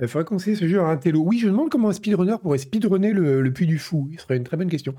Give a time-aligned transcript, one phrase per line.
[0.00, 1.22] Il faudrait conseiller ce jeu à un télo.
[1.24, 4.10] Oui, je me demande comment un speedrunner pourrait speedrunner le, le Puy du Fou.
[4.16, 4.94] Ce serait une très bonne question.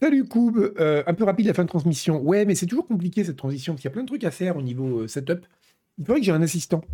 [0.00, 2.20] Salut Koub, euh, un peu rapide la fin de transmission.
[2.20, 4.30] Ouais, mais c'est toujours compliqué cette transition, parce qu'il y a plein de trucs à
[4.30, 5.44] faire au niveau euh, setup.
[5.98, 6.84] Il faudrait que j'ai un assistant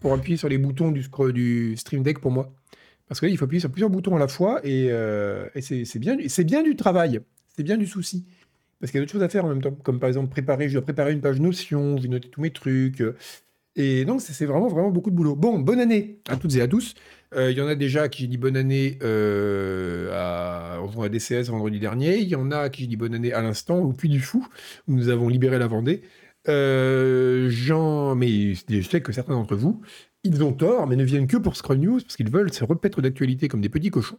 [0.00, 2.54] pour appuyer sur les boutons du, Stream Deck pour moi.
[3.06, 5.98] Parce que là, il faut appuyer sur plusieurs boutons à la fois, et, euh, c'est
[5.98, 7.20] bien, bien du travail,
[7.54, 8.24] c'est bien du souci.
[8.80, 10.68] Parce qu'il y a d'autres choses à faire en même temps, comme par exemple préparer,
[10.68, 13.02] je dois préparer une page Notion, je vais noter tous mes trucs.
[13.76, 15.34] Et donc, c'est vraiment, vraiment beaucoup de boulot.
[15.34, 16.94] Bon, bonne année à toutes et à tous.
[17.34, 21.48] Euh, il y en a déjà qui j'ai dit bonne année euh, à, à DCS
[21.50, 22.18] vendredi dernier.
[22.18, 24.46] Il y en a qui j'ai dit bonne année à l'instant, au Puy du Fou,
[24.86, 26.02] où nous avons libéré la Vendée.
[26.48, 29.80] Euh, Jean, mais je sais que certains d'entre vous,
[30.22, 33.02] ils ont tort, mais ne viennent que pour Scroll News, parce qu'ils veulent se repaître
[33.02, 34.18] d'actualité comme des petits cochons.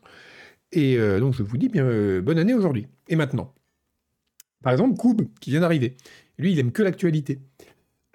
[0.72, 1.86] Et donc, je vous dis bien
[2.22, 2.88] bonne année aujourd'hui.
[3.08, 3.54] Et maintenant
[4.64, 5.96] Par exemple, Koub, qui vient d'arriver.
[6.38, 7.40] Lui, il aime que l'actualité.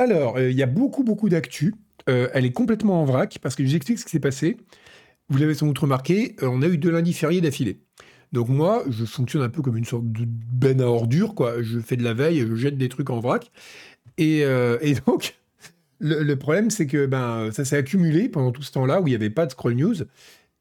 [0.01, 1.75] Alors, il y a beaucoup, beaucoup d'actu.
[2.07, 4.57] elle est complètement en vrac, parce que je vous explique ce qui s'est passé.
[5.31, 7.79] Vous l'avez sans doute remarqué, euh, on a eu deux lundis fériés d'affilée.
[8.33, 11.63] Donc moi, je fonctionne un peu comme une sorte de benne à ordures, quoi.
[11.63, 13.51] Je fais de la veille, je jette des trucs en vrac.
[14.19, 15.37] Et, euh, donc,
[16.01, 19.17] le, problème, c'est que ben, ça s'est accumulé pendant tout ce temps-là où il n'y
[19.17, 19.95] avait pas de scroll news.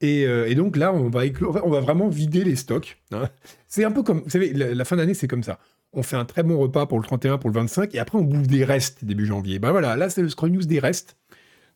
[0.02, 1.22] Euh, et, donc là, on va,
[1.64, 2.96] on va vraiment vider les stocks.
[3.12, 3.28] Hein.
[3.66, 5.58] C'est un peu comme, vous savez, la, fin d'année, c'est comme ça.
[5.92, 8.22] On fait un très bon repas pour le 31, pour le 25, et après on
[8.22, 9.58] bouffe des restes début janvier.
[9.58, 11.16] Ben voilà, là c'est le scroll news des restes.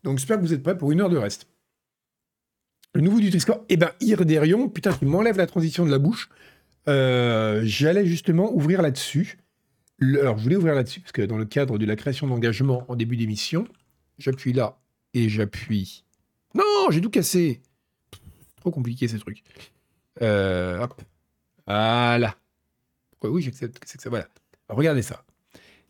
[0.04, 1.48] Donc j'espère que vous êtes prêts pour une heure de reste.
[2.94, 6.28] Le nouveau Nutri-Score, eh ben, Irderion, putain, tu m'enlèves la transition de la bouche.
[6.86, 9.38] Euh, j'allais justement ouvrir là-dessus.
[10.00, 12.94] Alors, je voulais ouvrir là-dessus, parce que dans le cadre de la création d'engagement en
[12.94, 13.66] début d'émission,
[14.18, 14.78] j'appuie là
[15.12, 16.04] et j'appuie.
[16.54, 17.62] Non, j'ai tout cassé.
[18.60, 19.42] Trop compliqué ces trucs.
[20.22, 21.02] Euh, hop.
[21.66, 22.36] Voilà.
[23.28, 24.10] Oui, j'accepte c'est ça.
[24.10, 24.28] Voilà.
[24.68, 25.24] regardez ça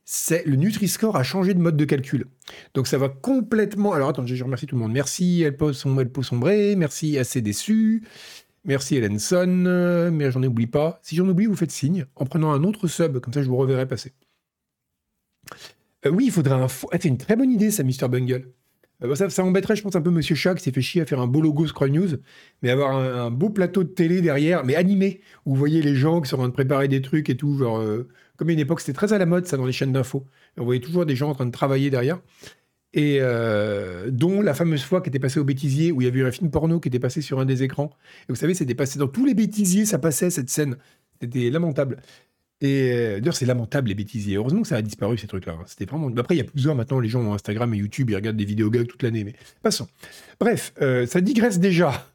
[0.05, 2.27] c'est le Nutri-Score a changé de mode de calcul.
[2.75, 3.93] Donc ça va complètement.
[3.93, 4.93] Alors attends, je remercie tout le monde.
[4.93, 6.77] Merci Elle pose son, sombré.
[6.77, 8.03] Merci assez déçu.
[8.65, 10.11] Merci Ellenson.
[10.13, 11.01] Mais j'en oublie pas.
[11.03, 13.19] Si j'en oublie, vous faites signe en prenant un autre sub.
[13.21, 14.13] Comme ça, je vous reverrai passer.
[16.07, 16.67] Euh, oui, il faudrait un.
[16.93, 18.09] Ah, c'est une très bonne idée, ça, Mr.
[18.09, 18.53] Bungle.
[19.05, 21.03] Euh, bah, ça, ça, embêterait, je pense, un peu Monsieur Chat qui s'est fait chier
[21.03, 22.09] à faire un beau logo Scroll News,
[22.63, 26.21] mais avoir un, beau plateau de télé derrière, mais animé, où vous voyez les gens
[26.21, 27.59] qui sont en train de préparer des trucs et tout.
[27.63, 30.27] Euh, comme à une époque, c'était très à la mode, ça, dans les chaînes d'infos.
[30.57, 32.21] On voyait toujours des gens en train de travailler derrière.
[32.93, 36.21] Et euh, dont la fameuse fois qui était passée au bêtisier, où il y avait
[36.21, 37.91] eu un film porno qui était passé sur un des écrans.
[38.23, 40.77] Et vous savez, c'était passé dans tous les bêtisiers, ça passait cette scène.
[41.21, 42.01] C'était lamentable.
[42.61, 44.37] Et euh, d'ailleurs, c'est lamentable les bêtisiers.
[44.37, 45.55] Heureusement que ça a disparu ces trucs-là.
[45.61, 46.13] Hein.
[46.17, 47.01] Après, il y a plusieurs maintenant.
[47.01, 49.25] Les gens ont Instagram et YouTube, ils regardent des vidéos gags toute l'année.
[49.25, 49.89] Mais passons.
[50.41, 52.07] Bref, euh, ça digresse déjà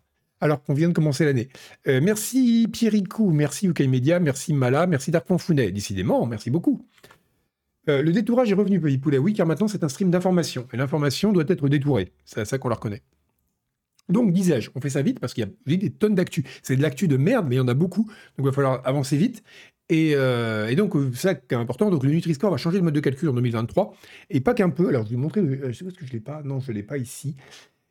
[0.41, 1.50] alors qu'on vient de commencer l'année.
[1.88, 5.72] Euh, merci Pierricou, merci UK Media, merci Mala, merci Dark Founet.
[5.72, 6.85] Décidément, merci beaucoup.
[7.89, 9.00] Euh, le détourage est revenu, Petit.
[9.17, 10.67] Oui, car maintenant c'est un stream d'information.
[10.73, 12.11] Et l'information doit être détourée.
[12.25, 13.01] C'est à ça qu'on la reconnaît.
[14.09, 16.44] Donc, disais-je, on fait ça vite parce qu'il y a des tonnes d'actu.
[16.63, 18.06] C'est de l'actu de merde, mais il y en a beaucoup.
[18.06, 19.44] Donc, il va falloir avancer vite.
[19.89, 21.89] Et, euh, donc, c'est ça qui est important.
[21.89, 23.95] Donc, le Nutri-Score va changer de mode de calcul en 2023.
[24.29, 24.89] Et pas qu'un peu.
[24.89, 25.41] Alors, je vais vous montrer.
[25.41, 26.41] Je ne sais pas ce que je l'ai pas.
[26.44, 27.35] Non, je l'ai pas ici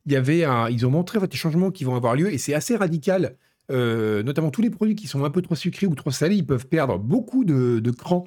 [0.09, 2.76] il y avait ils ont montré des changements qui vont avoir lieu et c'est assez
[2.76, 3.36] radical.
[3.70, 6.47] Euh, notamment tous les produits qui sont un peu trop sucrés ou trop salés, ils
[6.47, 8.25] peuvent perdre beaucoup de, de cran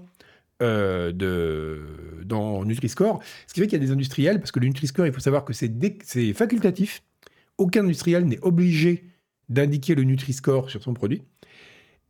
[0.61, 1.81] euh, de,
[2.23, 3.21] dans Nutri-Score.
[3.47, 5.43] Ce qui fait qu'il y a des industriels, parce que le Nutri-Score, il faut savoir
[5.43, 7.01] que c'est facultatif.
[7.57, 9.05] Aucun industriel n'est obligé
[9.49, 11.23] d'indiquer le Nutri-Score sur son produit.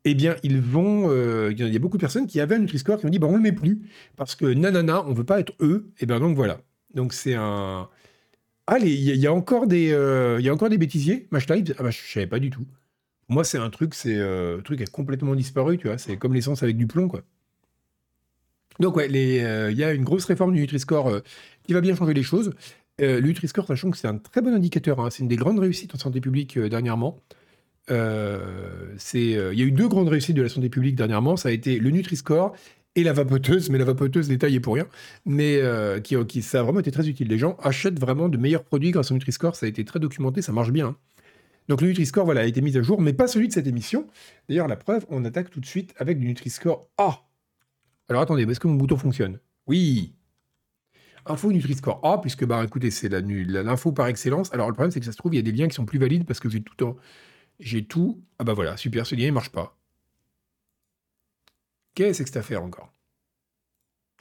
[0.05, 0.35] Eh bien.
[0.43, 3.27] Euh, il y a beaucoup de personnes qui avaient un Nutri-Score qui ont dit bah,
[3.27, 3.79] on le met plus
[4.15, 5.91] parce que nanana, on veut pas être eux.
[5.97, 6.59] Et eh bien, donc voilà.
[6.93, 7.89] Donc, c'est un.
[8.67, 11.75] Allez, il y, a encore des, euh, il y a encore des bêtisiers, Match Live
[11.77, 12.65] Ah bah, je savais pas du tout.
[13.27, 15.97] Moi, c'est un truc, c'est euh, un truc a complètement disparu, tu vois.
[15.97, 17.21] C'est comme l'essence avec du plomb, quoi.
[18.79, 21.21] Donc ouais, euh, il y a une grosse réforme du Nutri-Score
[21.63, 22.53] qui va bien changer les choses.
[22.99, 25.93] le Nutri-Score, sachant que c'est un très bon indicateur, hein, c'est une des grandes réussites
[25.93, 27.19] en santé publique dernièrement.
[27.87, 31.37] C'est, il y a eu deux grandes réussites de la santé publique dernièrement.
[31.37, 32.55] Ça a été le Nutri-Score
[32.95, 34.87] et la vapoteuse, mais la vapoteuse détaillée pour rien,
[35.25, 37.27] mais euh, qui, qui, ça a vraiment été très utile.
[37.29, 40.41] Les gens achètent vraiment de meilleurs produits grâce au Nutri-Score, ça a été très documenté,
[40.41, 40.87] ça marche bien.
[40.87, 40.95] Hein.
[41.69, 44.07] Donc le Nutri-Score voilà, a été mis à jour, mais pas celui de cette émission.
[44.49, 47.23] D'ailleurs, la preuve, on attaque tout de suite avec du Nutri-Score A.
[48.09, 49.39] Alors attendez, est-ce que mon bouton fonctionne?
[49.67, 50.13] Oui
[51.25, 54.51] Info Nutri-Score A, puisque bah écoutez, c'est l'info par excellence.
[54.53, 55.85] Alors le problème, c'est que ça se trouve, il y a des liens qui sont
[55.85, 56.97] plus valides parce que j'ai tout en...
[57.61, 58.21] J'ai tout.
[58.39, 59.77] Ah bah voilà, super, ce lien il marche pas.
[61.95, 62.91] Qu'est-ce que c'est cette affaire encore?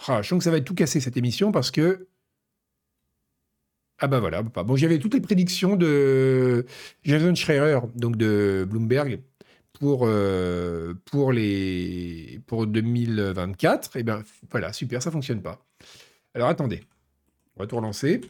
[0.06, 2.08] Ah, Je sens que ça va être tout cassé cette émission parce que.
[3.98, 6.64] Ah bah voilà, bon j'avais toutes les prédictions de
[7.04, 9.20] Jason Schreier, donc de Bloomberg,
[9.74, 13.96] pour, euh, pour, les, pour 2024.
[13.98, 15.66] Et bien voilà, super, ça fonctionne pas.
[16.34, 16.82] Alors attendez,
[17.56, 18.22] on va tout relancer.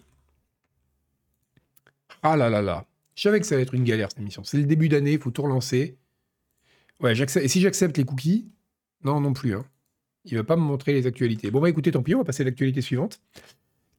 [2.22, 2.86] Ah là là là,
[3.20, 4.44] Je savais que ça allait être une galère cette émission.
[4.44, 5.98] C'est le début d'année, il faut tout relancer.
[7.00, 7.12] Ouais.
[7.12, 8.50] Et si j'accepte les cookies,
[9.04, 9.54] non, non plus.
[9.54, 9.66] Hein.
[10.24, 11.50] Il va pas me montrer les actualités.
[11.50, 13.20] Bon, bah écoutez, tant pis, on va passer à l'actualité suivante.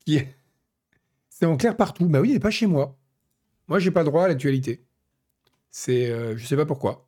[0.04, 0.36] Qui est.
[1.30, 2.08] C'est en clair partout.
[2.08, 2.98] Bah oui, mais pas chez moi.
[3.68, 4.84] Moi, j'ai pas droit à l'actualité.
[5.70, 6.10] C'est.
[6.10, 7.08] Euh, je sais pas pourquoi.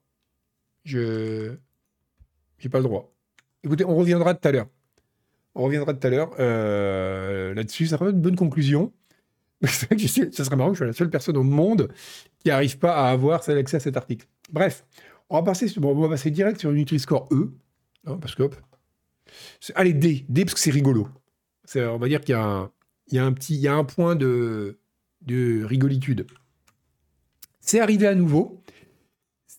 [0.84, 1.56] Je.
[2.60, 3.12] J'ai pas le droit.
[3.64, 4.68] Écoutez, on reviendra tout à l'heure.
[5.56, 7.88] On reviendra tout à l'heure euh, là-dessus.
[7.88, 8.94] Ça sera une bonne conclusion.
[10.32, 11.90] Ça serait marrant que je sois la seule personne au monde
[12.40, 14.28] qui n'arrive pas à avoir accès à cet article.
[14.52, 14.86] Bref,
[15.30, 17.54] on va passer, direct sur Nutri-Score E.
[18.06, 18.56] Non, parce que hop.
[19.76, 20.26] Allez, D.
[20.28, 21.08] D parce que c'est rigolo.
[21.76, 24.78] On va dire qu'il y, a un, petit, il y a un point de
[25.66, 26.28] rigolitude.
[27.62, 28.62] C'est arrivé à nouveau.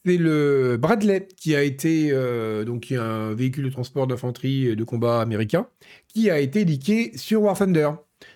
[0.07, 5.23] C'est le Bradley qui a été euh, donc un véhicule de transport d'infanterie de combat
[5.23, 5.67] américain
[6.09, 7.91] qui a été leaké sur War Thunder.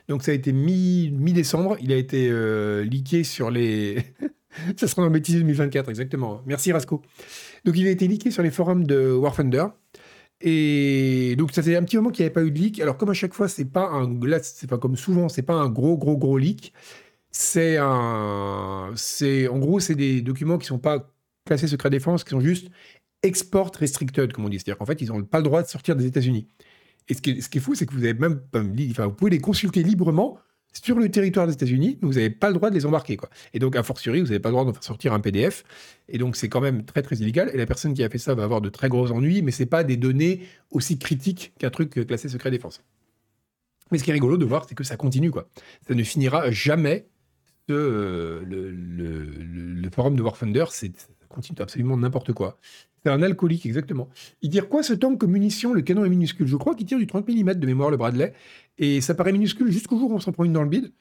[0.09, 3.99] Donc ça a été mi-décembre, il a été euh, leaké sur les...
[4.77, 6.43] ça sera dans bêtise 2024, exactement.
[6.47, 7.03] Merci Rasco.
[7.67, 9.67] Donc il a été leaké sur les forums de War Thunder.
[10.41, 12.81] Et donc ça fait un petit moment qu'il n'y avait pas eu de leak.
[12.81, 14.19] Alors comme à chaque fois, c'est pas un...
[14.43, 16.73] C'est pas comme souvent, c'est pas un gros, gros, gros leak.
[17.31, 18.95] C'est un...
[18.95, 21.15] En gros, c'est des documents qui sont pas
[21.49, 22.69] classés secret défense, qui sont juste
[23.23, 24.59] export restricted, comme on dit.
[24.59, 26.47] C'est-à-dire qu'en fait, ils n'ont pas le droit de sortir des États-Unis.
[27.09, 28.41] Et ce qui est, fou, c'est que vous avez même,
[28.91, 30.39] enfin, vous pouvez les consulter librement
[30.73, 33.31] sur le territoire des États-Unis, mais vous n'avez pas le droit de les embarquer, quoi.
[33.55, 35.65] Et donc, a fortiori, vous n'avez pas le droit de faire sortir un PDF.
[36.09, 37.51] Et donc, c'est quand même très, très illégal.
[37.55, 39.67] Et la personne qui a fait ça va avoir de très gros ennuis, mais c'est
[39.67, 42.83] pas des données aussi critiques qu'un truc classé secret défense.
[43.91, 45.49] Mais ce qui est rigolo de voir, c'est que ça continue, quoi.
[45.87, 47.09] Ça ne finira jamais.
[47.71, 50.93] Euh, le, le, forum de War Thunder, c'est
[51.29, 52.59] continue absolument n'importe quoi.
[53.03, 54.09] C'est un alcoolique, exactement.
[54.43, 55.73] Il tire quoi ce tank comme munition?
[55.73, 56.47] Le canon est minuscule.
[56.47, 58.35] Je crois qu'il tire du 30 mm de mémoire, le Bradley.
[58.79, 60.93] Et ça paraît minuscule jusqu'au jour où on s'en prend une dans le bide.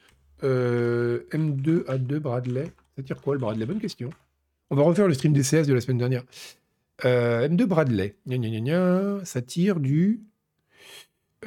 [0.44, 2.70] Euh, M2 A2 Bradley.
[2.96, 3.66] Ça tire quoi le Bradley?
[3.66, 4.10] Bonne question.
[4.70, 6.24] On va refaire le stream DCS de la semaine dernière.
[7.04, 8.16] Euh, M2 Bradley.
[9.24, 10.22] Ça tire du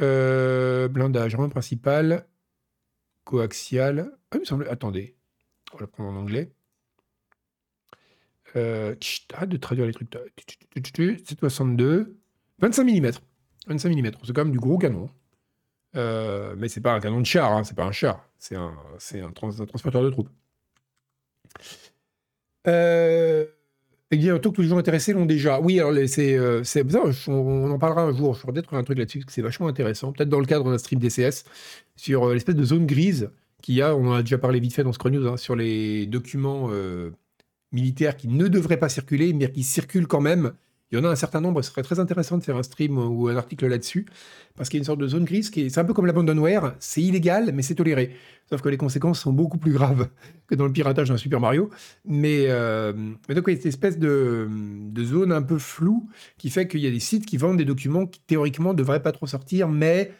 [0.01, 2.25] euh, blindage, arme principal,
[3.23, 4.11] coaxial.
[4.31, 4.67] Ah, il me semble.
[4.69, 5.15] Attendez.
[5.73, 6.51] On va le prendre en anglais.
[8.55, 8.95] Euh,
[9.33, 10.13] arrête de traduire les trucs.
[11.25, 12.17] C'est 62.
[12.59, 13.11] 25 mm.
[13.67, 14.11] 25 mm.
[14.23, 15.09] C'est quand même du gros canon.
[15.95, 18.27] Euh, mais c'est pas un canon de char, hein, c'est pas un char.
[18.39, 20.29] C'est un, c'est un, transporteur de troupes.
[22.67, 23.45] Euh,
[24.11, 25.59] et bien, que tous les gens intéressés l'ont déjà.
[25.59, 26.83] Oui, alors c'est, euh, c'est
[27.27, 28.33] on, en parlera un jour.
[28.35, 30.11] Je ferai peut-être un truc là-dessus, c'est vachement intéressant.
[30.11, 31.45] Peut-être dans le cadre d'un stream DCS,
[31.95, 33.31] sur euh, l'espèce de zone grise
[33.61, 35.55] qu'il y a, on en a déjà parlé vite fait dans Scroll News, hein, sur
[35.55, 36.69] les documents
[37.71, 40.53] militaires qui ne devraient pas circuler, mais qui circulent quand même.
[40.91, 42.97] Il y en a un certain nombre, ce serait très intéressant de faire un stream
[42.97, 44.05] ou un article là-dessus,
[44.57, 46.05] parce qu'il y a une sorte de zone grise qui est, c'est un peu comme
[46.05, 48.13] l'abandonware, c'est illégal, mais c'est toléré.
[48.49, 50.09] Sauf que les conséquences sont beaucoup plus graves
[50.47, 51.69] que dans le piratage d'un Super Mario.
[52.03, 52.91] Mais, euh,
[53.29, 54.49] donc, il y a cette espèce de,
[54.99, 58.05] zone un peu floue qui fait qu'il y a des sites qui vendent des documents
[58.05, 60.11] qui théoriquement ne devraient pas trop sortir, mais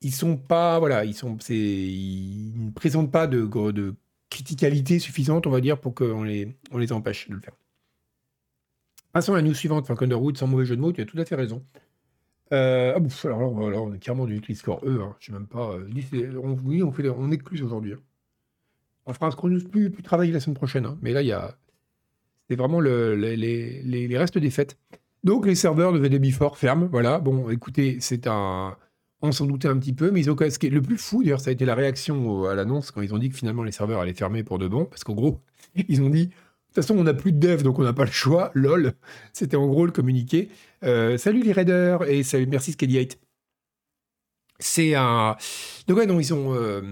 [0.00, 3.94] ils sont pas, voilà, ils sont, ils ne présentent pas de, de
[4.30, 7.54] criticalité suffisante, on va dire, pour qu'on les, on les empêche de le faire.
[9.12, 11.18] Passons à la news suivante, enfin, Underwood, sans mauvais jeu de mots, tu as tout
[11.18, 11.64] à fait raison.
[12.52, 15.72] Euh, ah, bouf, alors, on est carrément du score E, hein, je sais même pas.
[15.72, 17.94] Euh, on, oui, on, fait, on est aujourd'hui.
[17.94, 18.00] Hein.
[19.06, 20.98] On fera un news plus, plus travaillé la semaine prochaine, hein.
[21.00, 21.56] mais là, il y a.
[22.48, 24.78] C'est vraiment le, les, les, restes des fêtes.
[25.24, 26.86] Donc, les serveurs de VDB Before ferment.
[26.86, 27.18] Voilà.
[27.18, 28.76] Bon, écoutez, c'est un
[29.22, 31.40] on s'en doutait un petit peu, mais ils ont ce qui le plus fou d'ailleurs,
[31.40, 34.00] ça a été la réaction à l'annonce quand ils ont dit que finalement les serveurs
[34.00, 35.40] allaient fermer pour de bon, parce qu'en gros,
[35.88, 36.30] ils ont dit
[36.76, 38.50] de toute façon, on n'a plus de dev, donc on n'a pas le choix.
[38.54, 38.92] Lol.
[39.32, 40.50] C'était en gros le communiqué.
[40.84, 43.08] Euh, salut les raiders et salut, merci Skelly
[44.58, 45.36] C'est un.
[45.86, 46.52] Donc, ouais, non, ils ont.
[46.54, 46.82] Euh,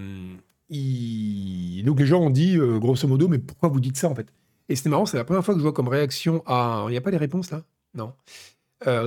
[1.84, 4.32] donc, les gens ont dit, euh, grosso modo, mais pourquoi vous dites ça en fait?
[4.70, 6.86] Et c'est marrant, c'est la première fois que je vois comme réaction à.
[6.88, 7.62] Il n'y a pas les réponses là
[7.92, 8.14] Non.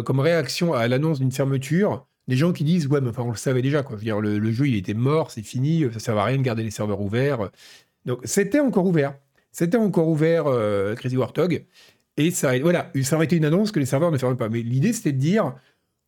[0.03, 3.37] comme réaction à l'annonce d'une fermeture, des gens qui disent ouais mais enfin on le
[3.37, 3.95] savait déjà quoi.
[3.95, 6.43] Je veux dire le, jeu il était mort, c'est fini, ça sert à rien de
[6.43, 7.49] garder les serveurs ouverts.
[8.05, 9.15] Donc c'était encore ouvert,
[9.51, 11.65] c'était encore ouvert euh, Crazy Warthog
[12.17, 14.49] et ça voilà ça aurait été une annonce que les serveurs ne ferment pas.
[14.49, 15.55] Mais l'idée c'était de dire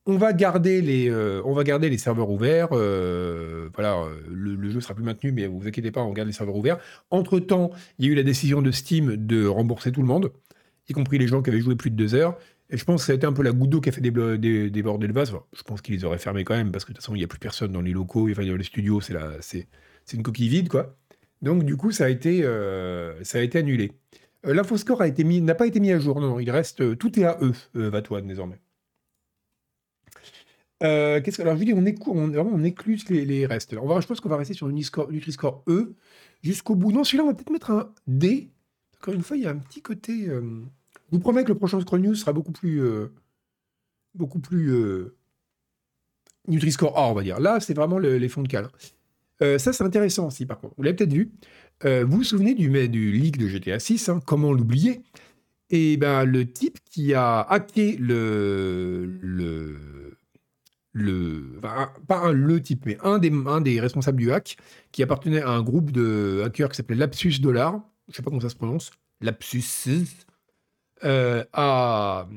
[0.05, 2.69] on va garder les euh, serveurs ouverts.
[2.71, 6.33] Euh, voilà le, le, jeu sera plus maintenu mais vous inquiétez pas on garde les
[6.33, 6.79] serveurs ouverts.
[7.11, 10.31] Entre temps il y a eu la décision de Steam de rembourser tout le monde,
[10.89, 12.37] y compris les gens qui avaient joué plus de deux heures.
[12.71, 14.01] Et je pense que ça a été un peu la goutte d'eau qui a fait
[14.01, 15.33] déborder le vase.
[15.53, 17.23] je pense qu'ils les auraient fermés quand même, parce que de toute façon, il n'y
[17.23, 19.67] a plus personne dans les locaux, dans les studios, c'est,
[20.13, 20.95] une coquille vide, quoi.
[21.41, 23.23] Donc, du coup, ça a été, euh,
[23.53, 23.91] annulé.
[24.45, 27.37] Euh, L'infoscore n'a pas été mis à jour, non, il reste, euh, tout est à
[27.41, 28.59] eux, euh, Vatoine, désormais.
[30.79, 33.75] qu'est-ce que, alors, je dis, on, écou, on, on écluse les, restes.
[33.81, 35.95] On va, je pense qu'on va rester sur Nutri-Score E
[36.43, 36.91] jusqu'au bout.
[36.91, 38.51] Non, celui-là, on va peut-être mettre un D,
[39.01, 40.27] Encore une fois, il y a un petit côté.
[41.11, 42.81] Vous promets que le prochain Scroll News sera beaucoup plus.
[44.15, 44.73] beaucoup plus.
[46.47, 47.39] Nutri-Score A, on va dire.
[47.39, 48.69] Là, c'est vraiment les fonds de cale.
[49.41, 50.73] ça, c'est intéressant aussi, par contre.
[50.77, 51.31] Vous l'avez peut-être vu.
[51.83, 52.69] vous vous souvenez du,
[53.11, 55.01] leak de GTA 6, hein, comment l'oublier?
[55.69, 59.77] Et ben, le type qui a hacké le, le,
[60.93, 61.59] le,
[62.07, 64.57] pas un le type, mais un des, un des responsables du hack,
[64.91, 68.41] qui appartenait à un groupe de hackers qui s'appelait Lapsus Dollar, je sais pas comment
[68.41, 70.07] ça se prononce, Lapsus,
[71.03, 72.27] euh, a,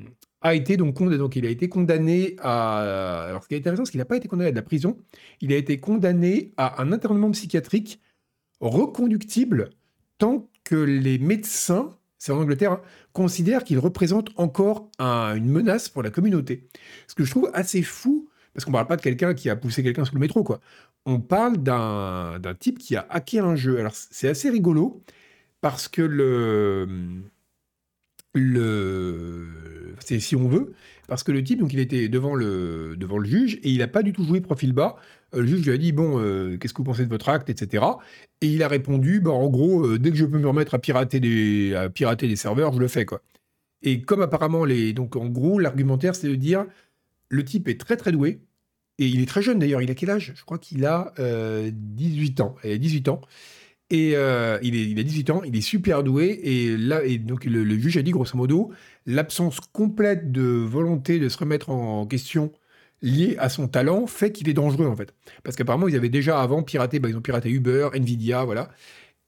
[0.40, 3.84] a été donc condamné, donc il a été condamné à, alors ce qui est intéressant,
[3.84, 4.98] c'est qu'il n'a pas été condamné à de la prison,
[5.40, 8.00] il a été condamné à un internement psychiatrique
[8.60, 9.70] reconductible
[10.18, 12.80] tant que les médecins, c'est en Angleterre, hein,
[13.12, 16.68] considèrent qu'il représente encore une menace pour la communauté.
[17.08, 19.56] Ce que je trouve assez fou parce qu'on ne parle pas de quelqu'un qui a
[19.56, 20.60] poussé quelqu'un sous le métro, quoi.
[21.06, 23.78] On parle d'un type qui a hacké un jeu.
[23.78, 25.02] Alors, c'est assez rigolo,
[25.60, 27.22] parce que le.
[28.34, 29.46] Le.
[30.00, 30.72] C'est si on veut,
[31.08, 33.88] parce que le type, donc, il était devant le, devant le juge et il n'a
[33.88, 34.96] pas du tout joué profil bas.
[35.34, 37.50] Euh, le juge lui a dit Bon, euh, qu'est-ce que vous pensez de votre acte,
[37.50, 37.84] etc.
[38.40, 40.78] Et il a répondu bah, En gros, euh, dès que je peux me remettre à
[40.78, 43.20] pirater des, à pirater des serveurs, je le fais, quoi.
[43.82, 46.66] Et comme apparemment, les, donc en gros, l'argumentaire, c'est de dire
[47.28, 48.40] le type est très très doué.
[48.98, 49.82] Et il est très jeune d'ailleurs.
[49.82, 50.32] Il a quel âge?
[50.36, 52.56] Je crois qu'il a 18 euh, ans.
[52.62, 53.20] A 18 ans.
[53.92, 56.40] Et euh, il, est, a 18 ans, il est super doué.
[56.42, 58.72] Et donc le, juge a dit grosso modo,
[59.04, 62.52] l'absence complète de volonté de se remettre en question
[63.02, 65.12] liée à son talent fait qu'il est dangereux en fait.
[65.44, 68.70] Parce qu'apparemment, ils avaient déjà avant piraté, bah, ils ont piraté Uber, Nvidia, voilà.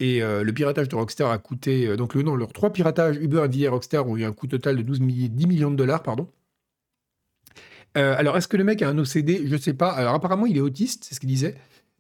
[0.00, 1.94] Et euh, le piratage de Rockstar a coûté.
[1.98, 4.76] donc, le, non, leurs trois piratages, Uber, Nvidia et Rockstar, ont eu un coût total
[4.78, 6.26] de 12 10 millions de dollars, pardon.
[7.96, 9.90] Euh, alors, est-ce que le mec a un OCD Je sais pas.
[9.90, 11.54] Alors, apparemment, il est autiste, c'est ce qu'il disait.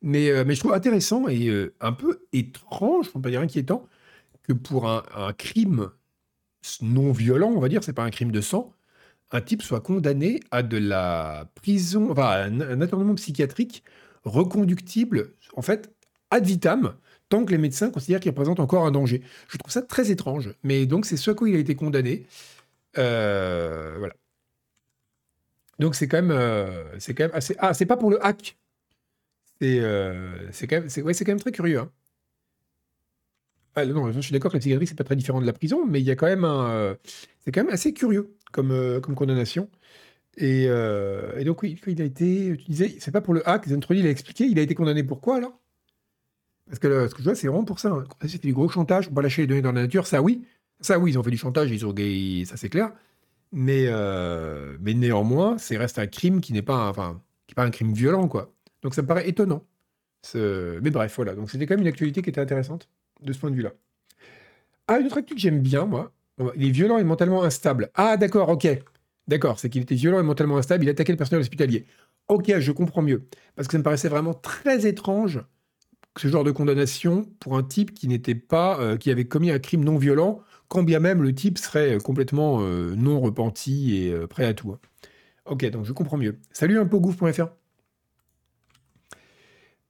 [0.04, 3.88] Mais, euh, mais je trouve intéressant et euh, un peu étrange, on peut dire inquiétant,
[4.42, 5.90] que pour un, crime
[6.82, 8.74] non violent, on va dire, c'est pas un crime de sang,
[9.30, 13.82] un type soit condamné à de la prison, enfin, un, un internement psychiatrique
[14.24, 15.90] reconductible, en fait,
[16.30, 16.94] ad vitam,
[17.30, 19.22] tant que les médecins considèrent qu'il représente encore un danger.
[19.48, 20.50] Je trouve ça très étrange.
[20.62, 22.26] Mais donc, c'est ce à quoi il a été condamné.
[22.94, 24.14] voilà.
[25.78, 27.56] Donc c'est quand même, euh, quand même assez.
[27.58, 28.56] Ah, c'est pas pour le hack.
[29.60, 31.78] C'est, euh, c'est quand même, ouais, quand même très curieux.
[31.78, 31.90] Hein.
[33.76, 35.84] Ah, non, je suis d'accord que la psychiatrie c'est pas très différent de la prison,
[35.86, 36.94] mais il y a quand même un, euh,
[37.40, 39.68] c'est quand même assez curieux comme, comme condamnation.
[40.36, 43.68] Et, et, donc oui, il a été, tu disais, c'est pas pour le hack.
[43.68, 45.60] Zentroli il a expliqué, il a été condamné pour quoi alors?
[46.66, 47.90] Parce que ce que je vois, c'est vraiment pour ça.
[47.90, 48.04] Hein.
[48.26, 50.06] C'était du gros chantage pour pas lâcher les données dans la nature.
[50.06, 50.44] Ça oui,
[50.80, 51.94] ça oui, ils ont fait du chantage, ils ont,
[52.46, 52.92] ça c'est clair.
[53.52, 57.22] Mais, euh, mais néanmoins, c'est reste un crime qui n'est pas, enfin,
[57.54, 58.53] pas un crime violent, quoi.
[58.84, 59.64] Donc ça me paraît étonnant.
[60.34, 61.34] Mais bref, voilà.
[61.34, 62.88] Donc c'était quand même une actualité qui était intéressante
[63.20, 63.72] de ce point de vue-là.
[64.86, 66.12] Ah, une autre actu que j'aime bien, moi.
[66.56, 67.90] Il est violent et mentalement instable.
[67.94, 68.68] Ah, d'accord, ok.
[69.26, 70.84] D'accord, c'est qu'il était violent et mentalement instable.
[70.84, 71.86] Il attaquait le personnel hospitalier.
[72.28, 73.26] Ok, je comprends mieux.
[73.56, 75.40] Parce que ça me paraissait vraiment très étrange
[76.18, 79.58] ce genre de condamnation pour un type qui n'était pas, euh, qui avait commis un
[79.58, 84.26] crime non violent quand bien même le type serait complètement euh, non repenti et euh,
[84.26, 84.72] prêt à tout.
[84.72, 84.78] Hein.
[85.44, 86.38] Ok, donc je comprends mieux.
[86.52, 87.48] Salut unpogouf.fr.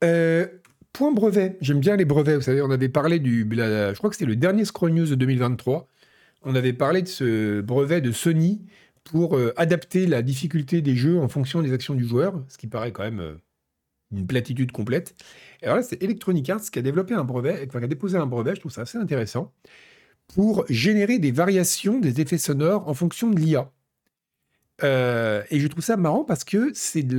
[0.05, 0.47] Euh,
[0.93, 1.57] point brevet.
[1.61, 2.37] J'aime bien les brevets.
[2.37, 3.49] Vous savez, on avait parlé du.
[3.51, 5.89] je crois que c'était le dernier Scroll News de 2023.
[6.43, 8.63] On avait parlé de ce brevet de Sony
[9.03, 12.93] pour adapter la difficulté des jeux en fonction des actions du joueur, ce qui paraît
[12.93, 13.39] quand même
[14.13, 15.15] une platitude complète.
[15.63, 18.27] Et alors là, c'est Electronic Arts qui a développé un brevet, qui a déposé un
[18.27, 18.55] brevet.
[18.55, 19.53] Je trouve ça assez intéressant
[20.29, 23.71] pour générer des variations des effets sonores en fonction de l'IA.
[24.83, 27.17] Euh, et je trouve ça marrant parce que c'est de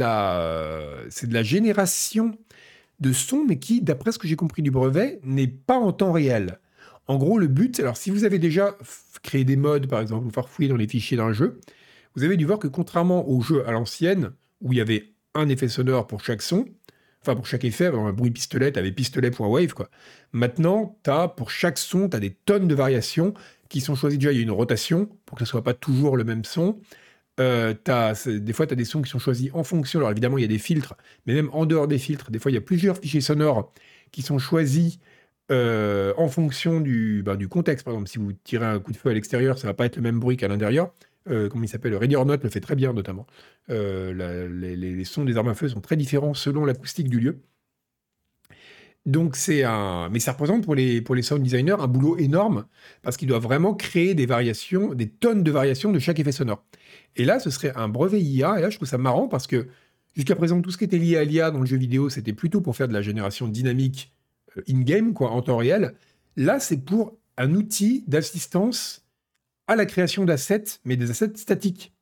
[1.09, 2.37] c'est de la génération
[2.99, 6.11] de sons, mais qui, d'après ce que j'ai compris du brevet, n'est pas en temps
[6.11, 6.59] réel.
[7.07, 8.75] En gros, le but, alors si vous avez déjà
[9.21, 11.59] créé des modes, par exemple, ou farfouiller dans les fichiers d'un jeu,
[12.15, 15.49] vous avez dû voir que contrairement au jeu à l'ancienne, où il y avait un
[15.49, 16.65] effet sonore pour chaque son,
[17.25, 19.89] Enfin, pour chaque effet, un bruit pistolet, tu avais pistolet.wave, quoi.
[20.31, 23.33] Maintenant, as, pour chaque son, tu as des tonnes de variations
[23.67, 24.19] qui sont choisies.
[24.19, 26.79] Déjà, il y a une rotation pour que ce soit pas toujours le même son.
[27.39, 27.73] Euh,
[28.25, 29.99] des fois, tu as des sons qui sont choisis en fonction.
[29.99, 32.51] Alors, évidemment, il y a des filtres, mais même en dehors des filtres, des fois,
[32.51, 33.73] il y a plusieurs fichiers sonores
[34.11, 34.99] qui sont choisis
[35.51, 37.85] euh, en fonction du, ben, du contexte.
[37.85, 39.97] Par exemple, si vous tirez un coup de feu à l'extérieur, ça va pas être
[39.97, 40.91] le même bruit qu'à l'intérieur.
[41.29, 41.95] Euh, comment il s'appelle?
[41.95, 43.27] Ready or Not le fait très bien, notamment.
[43.69, 47.41] Euh, les, sons des armes à feu sont très différents selon l'acoustique du lieu.
[49.05, 52.65] Donc c'est un, mais ça représente pour les pour les sound designers un boulot énorme
[53.03, 56.63] parce qu'ils doivent vraiment créer des variations, des tonnes de variations de chaque effet sonore.
[57.15, 58.57] Et là, ce serait un brevet IA.
[58.57, 59.67] Et là, je trouve ça marrant parce que
[60.15, 62.61] jusqu'à présent, tout ce qui était lié à l'IA dans le jeu vidéo, c'était plutôt
[62.61, 64.13] pour faire de la génération dynamique
[64.57, 65.93] euh, in-game, quoi, en temps réel.
[66.35, 69.05] Là, c'est pour un outil d'assistance
[69.67, 71.93] à la création d'assets, mais des assets statiques.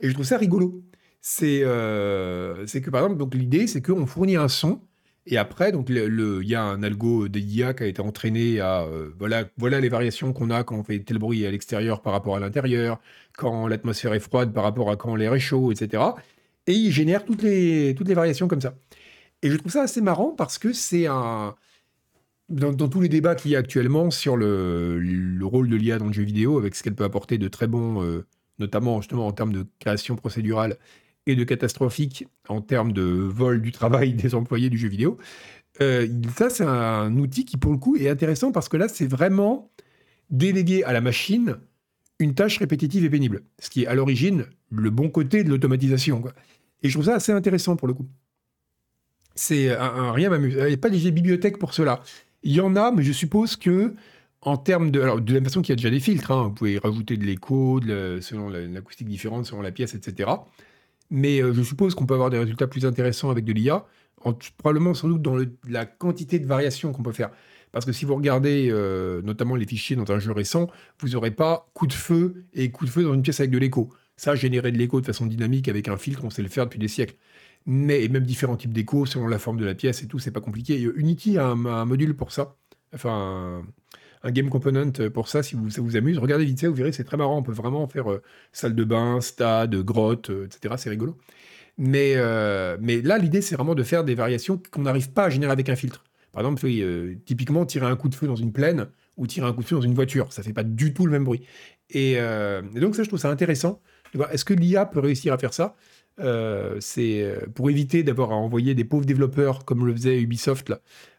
[0.00, 0.82] Et je trouve ça rigolo.
[1.20, 4.80] C'est euh, que, par exemple, donc l'idée, c'est qu'on fournit un son,
[5.26, 9.10] et après, donc il y a un algo de qui a été entraîné à euh,
[9.18, 12.36] voilà, voilà les variations qu'on a quand on fait tel bruit à l'extérieur par rapport
[12.36, 13.00] à l'intérieur,
[13.36, 16.02] quand l'atmosphère est froide par rapport à quand l'air est chaud, etc.
[16.66, 18.74] Et il génère toutes les, toutes les variations comme ça.
[19.42, 21.54] Et je trouve ça assez marrant parce que c'est un.
[22.50, 26.08] Dans, tous les débats qu'il y a actuellement sur le, le rôle de l'IA dans
[26.08, 28.26] le jeu vidéo, avec ce qu'elle peut apporter de très bon, euh,
[28.58, 30.76] notamment justement en termes de création procédurale
[31.26, 35.18] et de catastrophique en termes de vol du travail des employés du jeu vidéo.
[35.80, 39.06] Euh, ça, c'est un outil qui, pour le coup, est intéressant parce que là, c'est
[39.06, 39.70] vraiment
[40.30, 41.56] déléguer à la machine
[42.20, 43.42] une tâche répétitive et pénible.
[43.58, 46.22] Ce qui est à l'origine le bon côté de l'automatisation.
[46.82, 48.06] Et je trouve ça assez intéressant pour le coup.
[49.34, 50.54] C'est un, rien m'amuse.
[50.56, 52.02] Il n'y a pas des bibliothèques pour cela.
[52.44, 53.94] Il y en a, mais je suppose que
[54.42, 55.00] en termes de.
[55.00, 57.16] Alors, de la même façon qu'il y a déjà des filtres, hein, vous pouvez rajouter
[57.16, 57.80] de l'écho,
[58.20, 60.30] selon l'acoustique différente, selon la pièce, etc.
[61.14, 63.86] Mais euh, je suppose qu'on peut avoir des résultats plus intéressants avec de l'IA,
[64.58, 65.36] probablement sans doute dans
[65.68, 67.30] la quantité de variations qu'on peut faire.
[67.70, 70.68] Parce que si vous regardez euh, notamment les fichiers dans un jeu récent,
[70.98, 73.58] vous n'aurez pas coup de feu et coup de feu dans une pièce avec de
[73.58, 73.90] l'écho.
[74.16, 76.80] Ça, générer de l'écho de façon dynamique avec un filtre, on sait le faire depuis
[76.80, 77.14] des siècles.
[77.64, 80.32] Mais et même différents types d'écho selon la forme de la pièce et tout, c'est
[80.32, 80.80] pas compliqué.
[80.96, 82.56] Unity a un, module pour ça.
[82.92, 83.62] Enfin,
[84.24, 86.18] un game component pour ça, si vous, ça vous amuse.
[86.18, 87.38] Regardez vite ça, vous verrez, c'est très marrant.
[87.38, 90.74] On peut vraiment faire euh, salle de bain, stade, grotte, euh, etc.
[90.78, 91.16] C'est rigolo.
[91.76, 95.30] Mais, euh, mais là, l'idée, c'est vraiment de faire des variations qu'on n'arrive pas à
[95.30, 96.04] générer avec un filtre.
[96.32, 96.66] Par exemple,
[97.26, 99.76] typiquement, tirer un coup de feu dans une plaine ou tirer un coup de feu
[99.76, 100.32] dans une voiture.
[100.32, 101.42] Ça fait pas du tout le même bruit.
[101.90, 102.16] Et,
[102.74, 103.80] donc, ça, je trouve ça intéressant.
[104.32, 105.76] Est-ce que l'IA peut réussir à faire ça?
[106.18, 110.72] C'est pour éviter d'avoir à envoyer des pauvres développeurs, comme le faisait Ubisoft,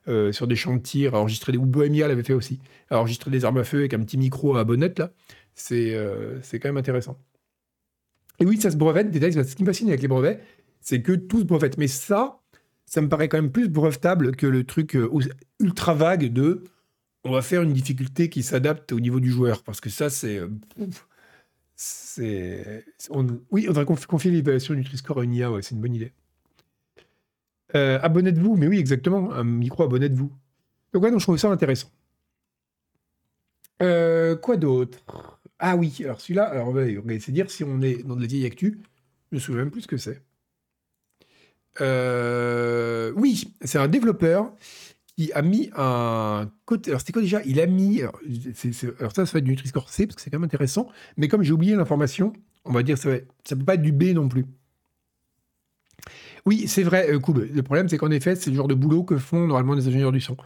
[0.07, 1.57] euh, sur des champs de tir, enregistrer des...
[1.57, 2.59] ou Bohemia l'avait fait aussi,
[2.91, 5.11] enregistrer des armes à feu avec un petit micro à bonnette, là,
[5.55, 7.17] c'est euh, quand même intéressant.
[8.39, 10.39] Et oui, ça se brevette, ce qui me fascine avec les brevets,
[10.79, 11.79] c'est que tout se brevette.
[11.79, 12.39] Mais ça,
[12.86, 15.10] ça me paraît quand même plus brevetable que le truc euh,
[15.60, 16.63] ultra vague de
[17.23, 19.63] on va faire une difficulté qui s'adapte au niveau du joueur.
[19.63, 20.39] Parce que ça, c'est.
[22.17, 26.13] Oui, on devrait confier l'évaluation du Triscore à une IA, ouais, c'est une bonne idée.
[27.75, 30.31] Euh, abonnez-vous, mais oui, exactement, un micro, abonnez-vous.
[30.93, 31.89] Donc, ouais, donc, je trouve ça intéressant.
[33.81, 34.99] Euh, quoi d'autre?
[35.59, 38.21] Ah oui, alors celui-là, alors on va, essayer de dire si on est dans de
[38.21, 38.79] la vieille actu.
[39.31, 40.21] Je me souviens même plus ce que c'est.
[41.81, 44.53] Euh, oui, c'est un développeur
[45.15, 46.91] qui a mis un côté.
[46.91, 48.01] Alors, c'était quoi déjà Il a mis.
[48.01, 48.19] Alors,
[49.13, 50.89] ça, ça va être du Nutri-Score C, parce que c'est quand même intéressant.
[51.17, 52.34] Mais comme j'ai oublié l'information,
[52.65, 54.45] on va dire ça, va, ça peut pas être du B non plus.
[56.45, 57.19] Oui, c'est vrai, euh,
[57.54, 60.12] Le problème, c'est qu'en effet, c'est le genre de boulot que font normalement les ingénieurs
[60.12, 60.38] du son.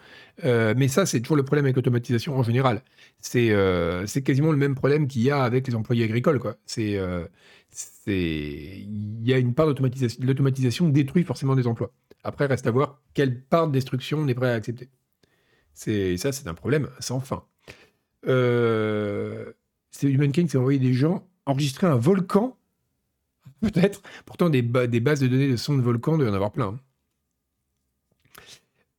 [0.46, 2.84] Euh, mais ça, c'est toujours le problème avec l'automatisation en général.
[3.20, 6.40] C'est euh, quasiment le même problème qu'il y a avec les employés agricoles.
[6.40, 6.56] Quoi.
[6.66, 7.26] C'est, euh,
[8.08, 10.24] il y a une part d'automatisation.
[10.24, 11.92] L'automatisation détruit forcément des emplois.
[12.24, 14.90] Après, reste à voir quelle part de destruction on est prêt à accepter.
[15.74, 17.44] C'est, ça, c'est un problème sans fin.
[18.24, 22.58] c'est Human King qui a envoyé des gens enregistrer un volcan
[23.62, 24.02] peut-être.
[24.26, 26.68] Pourtant, des, bases de données de sons de volcans, doit y en avoir plein.
[26.68, 26.80] Hein.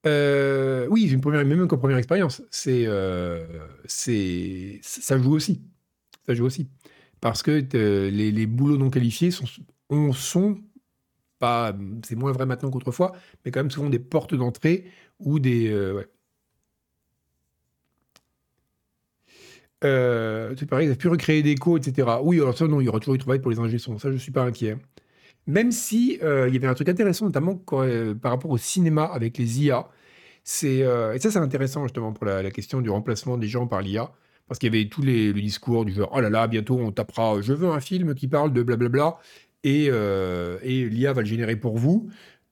[0.06, 3.46] Euh, oui, une première, même comme première expérience, c'est, euh,
[3.84, 5.62] c'est, ça joue aussi.
[6.26, 6.68] Ça joue aussi.
[7.20, 9.44] Parce que euh, les, boulots non qualifiés sont,
[9.90, 10.60] on, sont
[11.38, 11.74] pas,
[12.06, 13.12] c'est moins vrai maintenant qu'autrefois,
[13.44, 14.86] mais quand même souvent des portes d'entrée
[15.18, 16.08] ou des, ouais,
[19.84, 22.08] Euh, c'est pareil, ils pu recréer des co, etc.
[22.22, 24.08] Oui, alors ça, non, il y aura toujours du travail pour les ingé Ça, je
[24.08, 24.76] ne suis pas inquiet.
[25.46, 29.04] Même si euh, il y avait un truc intéressant, notamment euh, par rapport au cinéma
[29.04, 29.88] avec les IA.
[30.44, 34.12] C'est, et ça, c'est intéressant justement pour la, question du remplacement des gens par l'IA.
[34.50, 37.40] Parce qu'il y avait tous les, discours du genre, oh là là, bientôt on tapera,
[37.40, 39.18] je veux un film qui parle de blablabla,
[39.64, 42.10] et, et l'IA va le générer pour vous.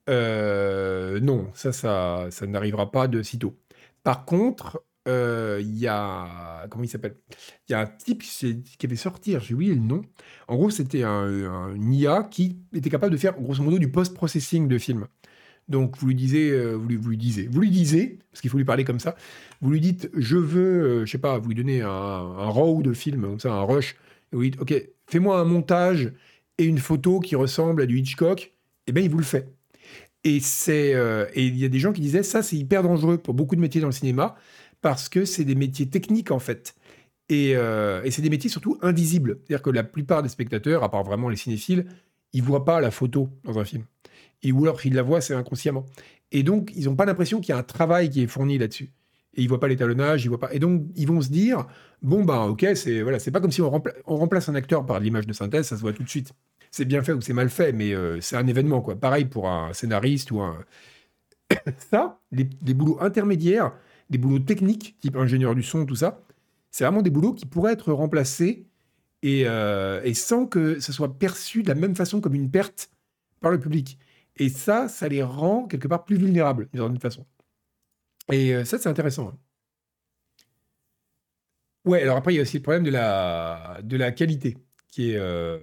[0.09, 3.57] non, ça, ça, ça n'arrivera pas de sitôt.
[4.05, 6.67] Par contre, euh, il y a.
[6.71, 7.17] Comment il s'appelle?
[7.69, 10.03] Il y a un type qui, avait sorti, j'ai oublié le nom.
[10.49, 14.79] En gros, c'était un, IA qui était capable de faire, grosso modo, du post-processing de
[14.79, 15.07] films.
[15.69, 18.65] Donc, vous lui disiez, euh, vous, lui, disiez, vous lui disiez, parce qu'il faut lui
[18.65, 19.17] parler comme ça,
[19.61, 22.93] vous lui dites, je veux, euh, je sais pas, vous lui donnez un, un de
[22.93, 23.97] film, comme ça, un rush,
[24.33, 24.75] et vous lui dites, ok,
[25.07, 26.13] fais-moi un montage
[26.59, 28.53] et une photo qui ressemble à du Hitchcock, et
[28.89, 29.53] eh bien, il vous le fait.
[30.25, 30.91] Et c'est,
[31.35, 33.61] et il y a des gens qui disaient, ça, c'est hyper dangereux pour beaucoup de
[33.61, 34.37] métiers dans le cinéma,
[34.81, 36.75] parce que c'est des métiers techniques en fait.
[37.31, 39.39] Euh, et, c'est des métiers surtout invisibles.
[39.45, 41.87] C'est-à-dire que la plupart des spectateurs, à part vraiment les cinéphiles,
[42.33, 43.85] ils voient pas la photo dans un film.
[44.43, 45.85] Et ou alors s'ils la voient, c'est inconsciemment.
[46.33, 48.91] Et donc, ils n'ont pas l'impression qu'il y a un travail qui est fourni là-dessus.
[49.35, 50.53] et ils voient pas l'étalonnage, ils voient pas.
[50.53, 51.67] Et donc, ils vont se dire,
[52.03, 53.71] bon, bah, ok, c'est voilà, c'est pas comme si on,
[54.07, 56.33] remplace un acteur par l'image de synthèse, ça se voit tout de suite.
[56.71, 58.97] C'est bien fait ou c'est mal fait, mais euh, c'est un événement, quoi.
[58.97, 60.59] Pareil pour un scénariste ou un.
[61.91, 63.73] ça, des boulots intermédiaires,
[64.11, 66.21] des boulots techniques, type ingénieur du son, tout ça,
[66.71, 68.67] c'est vraiment des boulots qui pourraient être remplacés
[69.23, 72.91] et, euh, et sans que ça soit perçu de la même façon comme une perte
[73.41, 73.99] par le public.
[74.39, 77.27] Et ça, ça les rend quelque part plus vulnérables, d'une certaine façon.
[78.33, 79.29] Et euh, ça, c'est intéressant.
[79.29, 79.39] Hein.
[81.85, 85.17] Ouais, alors après, il y a aussi le problème de la, qualité, qui.
[85.17, 85.59] Euh,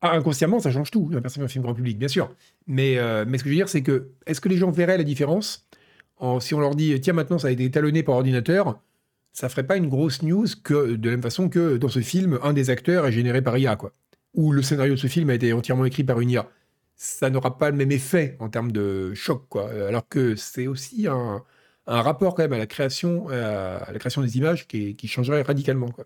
[0.00, 2.34] ah, inconsciemment, ça change tout, la d'un film grand public, bien sûr.
[2.66, 4.98] Mais, euh, mais ce que je veux dire, c'est que, est-ce que les gens verraient
[4.98, 5.68] la différence
[6.16, 8.80] en, si on leur dit, tiens, maintenant, ça a été étalonné par ordinateur,
[9.32, 12.38] ça ferait pas une grosse news que, de la même façon que dans ce film,
[12.42, 13.92] un des acteurs est généré par IA, quoi.
[14.34, 16.48] Ou le scénario de ce film a été entièrement écrit par une IA.
[17.04, 19.68] Ça n'aura pas le même effet en termes de choc, quoi.
[19.88, 21.42] Alors que c'est aussi un,
[21.84, 25.88] rapport quand même à la création, euh, à la création des images qui, changerait radicalement.
[25.88, 26.04] Quoi.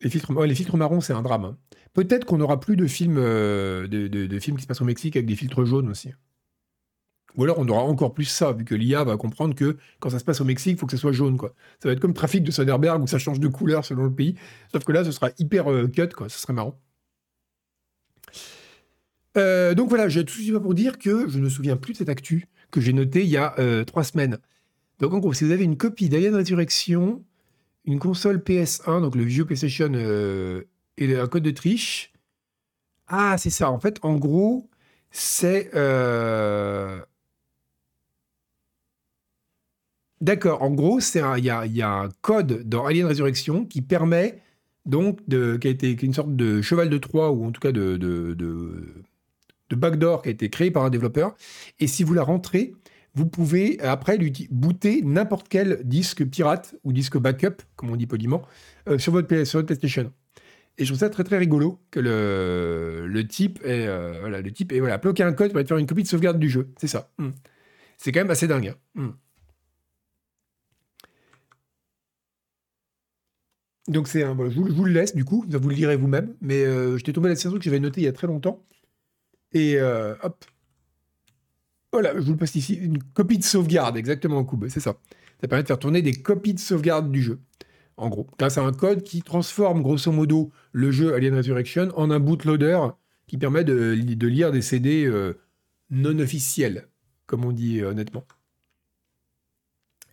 [0.00, 1.44] Les filtres, les filtres marrons, c'est un drame.
[1.44, 1.58] Hein.
[1.92, 5.26] Peut-être qu'on n'aura plus de films, euh, de, films qui se passent au Mexique avec
[5.26, 6.12] des filtres jaunes aussi.
[7.36, 10.18] Ou alors on aura encore plus ça, vu que l'IA va comprendre que quand ça
[10.18, 11.36] se passe au Mexique, il faut que ça soit jaune.
[11.36, 11.54] Quoi.
[11.80, 14.34] Ça va être comme Trafic de Soderbergh où ça change de couleur selon le pays.
[14.72, 16.28] Sauf que là, ce sera hyper euh, cut, quoi.
[16.28, 16.76] Ce serait marrant.
[19.36, 22.08] Donc voilà, j'ai tout ça pour dire que je ne me souviens plus de cette
[22.08, 24.38] actu que j'ai noté il y a euh, trois semaines.
[24.98, 27.24] Donc en gros, si vous avez une copie d'Alien Resurrection,
[27.84, 30.62] une console PS1, donc le vieux PlayStation euh,
[30.98, 32.12] et un code de triche.
[33.08, 33.70] Ah, c'est ça.
[33.70, 34.68] En fait, en gros,
[35.10, 35.70] c'est.
[35.74, 37.00] Euh,
[40.20, 40.62] d'accord.
[40.62, 44.42] En gros, il y a, un code dans Alien Resurrection qui permet
[44.86, 47.72] donc de qui a été une sorte de cheval de Troie ou en tout cas
[47.72, 47.96] de
[49.70, 51.34] de backdoor qui a été créé par un développeur.
[51.80, 52.74] Et si vous la rentrez,
[53.14, 54.18] vous pouvez après
[54.50, 58.42] booter n'importe quel disque pirate ou disque backup, comme on dit poliment,
[58.88, 60.12] euh, sur, votre, sur, votre, PlayStation.
[60.78, 64.52] Et je trouve ça très très rigolo que le, le type est euh, voilà, le
[64.52, 66.68] type est voilà bloqué un code pour faire une copie de sauvegarde du jeu.
[66.76, 67.10] C'est ça.
[67.18, 67.30] Hmm.
[67.96, 68.68] C'est quand même assez dingue.
[68.68, 68.74] Hein.
[68.94, 69.12] Hmm.
[73.88, 76.34] Donc c'est un, je, vous, le laisse du coup, vous le lirez vous-même.
[76.42, 78.62] Mais euh, j'étais tombé là-dessus que j'avais noté il y a très longtemps.
[79.56, 80.44] Et euh, hop.
[81.90, 82.74] Voilà, je vous le passe ici.
[82.74, 84.66] Une copie de sauvegarde, exactement, Cube.
[84.68, 84.98] C'est ça.
[85.40, 87.40] Ça permet de faire tourner des copies de sauvegarde du jeu.
[87.96, 92.10] En gros, grâce à un code qui transforme grosso modo le jeu Alien Resurrection en
[92.10, 92.78] un bootloader
[93.26, 95.38] qui permet de, lire des CD euh,
[95.88, 96.88] non officiels,
[97.24, 98.24] comme on dit euh, honnêtement.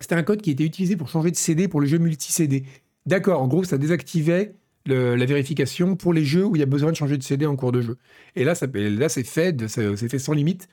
[0.00, 2.64] C'était un code qui était utilisé pour changer de CD pour le jeu multi-CD.
[3.04, 4.54] D'accord, en gros, ça désactivait
[4.86, 7.56] la vérification pour les jeux où il y a besoin de changer de CD en
[7.56, 7.98] cours de jeu.
[8.36, 10.68] Et là, ça, là c'est fait, c'est fait sans limite.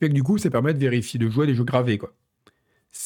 [0.00, 2.14] Du coup, ça permet de vérifier, de jouer des jeux gravés, quoi.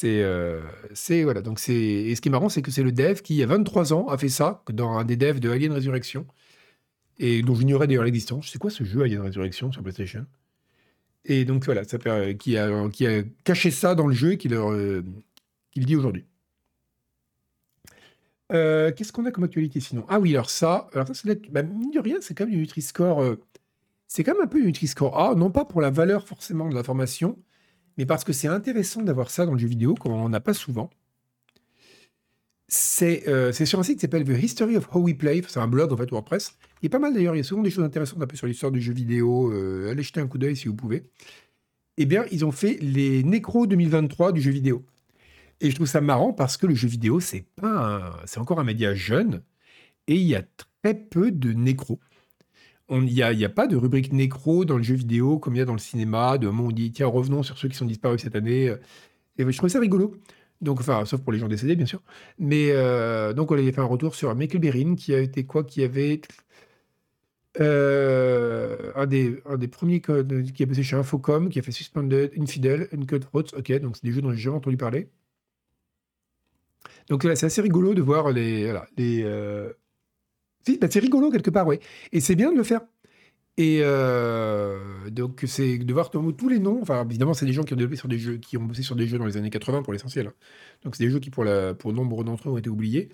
[0.05, 0.61] Euh,
[0.94, 1.42] c'est voilà.
[1.42, 3.42] Donc c'est, et ce qui est marrant, c'est que c'est le dev qui, il y
[3.42, 6.27] a 23 ans, a fait ça dans un des devs de Alien Resurrection,
[7.18, 8.51] et dont j'ignorais d'ailleurs l'existence.
[8.53, 10.27] C'est quoi ce jeu Alien Resurrection sur PlayStation?
[11.25, 15.03] Et donc voilà, qui a, qui a caché ça dans le jeu et qui, euh,
[15.73, 16.25] qui le dit aujourd'hui.
[18.52, 20.04] Euh, qu'est-ce qu'on a comme actualité sinon?
[20.08, 22.66] Ah oui, alors ça, ça, c'est bah, mine de rien, c'est quand même du.
[23.00, 23.37] Euh,
[24.06, 26.74] c'est quand même un peu du Nutri-Score A, non pas pour la valeur forcément de
[26.74, 27.38] l'information,
[27.98, 30.40] mais parce que c'est intéressant d'avoir ça dans le jeu vidéo, comme on n'en a
[30.40, 30.88] pas souvent.
[33.02, 35.68] Euh, c'est sur un site qui s'appelle The History of How We Play, c'est un
[35.68, 36.56] blog en fait WordPress.
[36.82, 38.46] Il est pas mal d'ailleurs, il y a souvent des choses intéressantes un peu sur
[38.46, 39.52] l'histoire du jeu vidéo.
[39.90, 41.02] allez jeter un coup d'œil si vous pouvez.
[41.98, 44.84] Eh bien, ils ont fait les Necro 2023 du jeu vidéo.
[45.61, 48.64] Et je trouve ça marrant parce que le jeu vidéo, c'est pas c'est encore un
[48.64, 49.42] média jeune
[50.07, 50.42] et il y a
[50.83, 52.01] très peu de nécro.
[52.90, 55.59] Il n'y a, y a, pas de rubrique nécro dans le jeu vidéo comme il
[55.59, 58.23] y a dans le cinéma, de on dit tiens, revenons sur ceux qui sont disparus
[58.23, 58.75] cette année.
[59.38, 60.16] Et je trouve ça rigolo.
[60.61, 62.03] Donc, enfin, sauf pour les gens décédés, bien sûr.
[62.38, 65.64] Mais euh, donc, on avait fait un retour sur Michael Berin, qui a été quoi
[65.64, 66.21] Qui avait
[67.61, 72.33] euh, un, des, un des premiers qui a passé chez Infocom, qui a fait Suspended,
[72.38, 73.57] Infidel, Uncut Throats.
[73.57, 75.11] Ok, donc c'est des jeux dont j'ai jamais entendu parler.
[77.09, 78.64] Donc c'est assez rigolo de voir les.
[78.64, 79.73] Voilà, les euh,
[80.81, 81.79] bah, c'est rigolo quelque part, oui.
[82.12, 82.83] Et c'est bien de le faire.
[83.57, 84.79] Et euh,
[85.11, 86.79] donc c'est de voir tous les noms.
[86.83, 88.94] Enfin, évidemment, c'est des gens qui ont développé sur des jeux, qui ont bossé sur
[88.94, 90.29] des jeux dans les années 80 pour l'essentiel.
[90.29, 90.33] Hein.
[90.85, 93.09] Donc c'est des jeux qui, pour, la, pour nombre d'entre eux, ont été oubliés.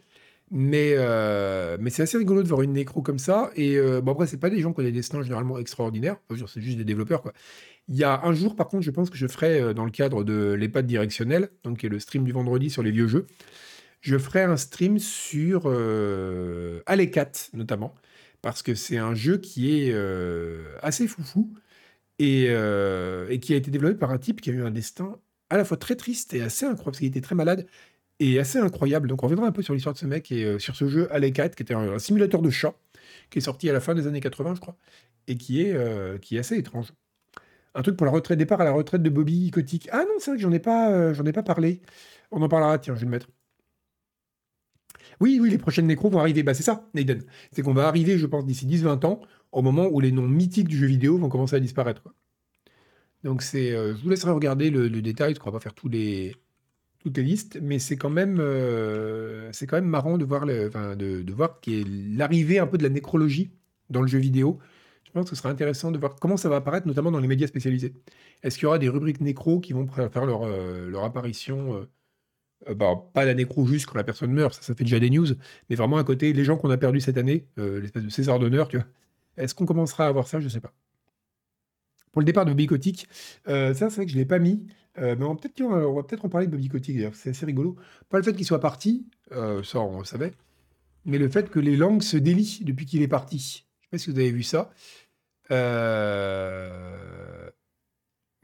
[0.50, 3.50] Mais, euh, mais c'est assez rigolo de voir une nécro comme ça.
[3.56, 6.16] Et bon, après, c'est pas des gens qui ont des destins généralement extraordinaires.
[6.46, 7.32] C'est juste des développeurs, quoi.
[7.88, 10.24] Il y a un jour, par contre, je pense que je ferai dans le cadre
[10.24, 13.26] de l'EHPAD directionnel, donc qui est le stream du vendredi sur les vieux jeux
[14.04, 17.94] je ferai un stream sur euh, 4 notamment,
[18.42, 21.54] parce que c'est un jeu qui est euh, assez foufou
[22.18, 25.18] et, euh, et, qui a été développé par un type qui a eu un destin
[25.48, 27.66] à la fois très triste et assez incroyable, parce qu'il était très malade
[28.20, 29.08] et assez incroyable.
[29.08, 31.10] Donc on reviendra un peu sur l'histoire de ce mec et euh, sur ce jeu
[31.10, 32.74] Alley Cat, qui était un, simulateur de chat,
[33.30, 34.76] qui est sorti à la fin des années 80, je crois,
[35.28, 36.92] et qui est, assez étrange.
[37.74, 39.88] Un truc pour la retraite, départ à la retraite de Bobby Kotick.
[39.92, 41.80] Ah non, c'est vrai que j'en ai, j'en ai pas parlé.
[42.30, 43.28] On en parlera, tiens, je vais le mettre.
[45.20, 46.42] Oui, oui, les prochaines nécros vont arriver.
[46.42, 47.22] Bah, c'est ça, Naden.
[47.52, 49.20] C'est qu'on va arriver, je pense, d'ici 10-20 ans,
[49.52, 52.02] au moment où les noms mythiques du jeu vidéo vont commencer à disparaître.
[53.22, 56.34] Donc, c'est, je vous laisserai regarder le, détail, parce qu'on va pas faire tous les,
[57.04, 61.60] toutes les listes, mais c'est quand même, euh, quand même marrant de voir, de, voir
[61.66, 63.50] l'arrivée un peu de la nécrologie
[63.90, 64.58] dans le jeu vidéo.
[65.04, 67.28] Je pense que ce sera intéressant de voir comment ça va apparaître, notamment dans les
[67.28, 67.94] médias spécialisés.
[68.42, 71.86] Est-ce qu'il y aura des rubriques nécro qui vont faire leur, euh, leur apparition
[72.68, 75.10] euh, bah, Pas la nécro juste quand la personne meurt, ça, ça fait déjà des
[75.10, 75.26] news,
[75.68, 78.68] mais vraiment à côté, les gens qu'on a perdus cette année, l'espèce de César d'honneur,
[78.68, 78.86] tu vois.
[79.36, 80.38] Est-ce qu'on commencera à avoir ça?
[80.38, 80.72] Je ne sais pas.
[82.12, 83.08] Pour le départ de Bicotique,
[83.46, 84.64] ça, c'est vrai que je ne l'ai pas mis.
[84.98, 87.76] Euh, mais on, va peut-être en parler de Bobby Kotick, d'ailleurs, c'est assez rigolo.
[88.08, 90.32] Pas le fait qu'il soit parti, euh, ça on le savait,
[91.04, 93.38] mais le fait que les langues se délient depuis qu'il est parti.
[93.38, 94.70] Je ne sais pas si vous avez vu ça.
[95.50, 97.50] Euh...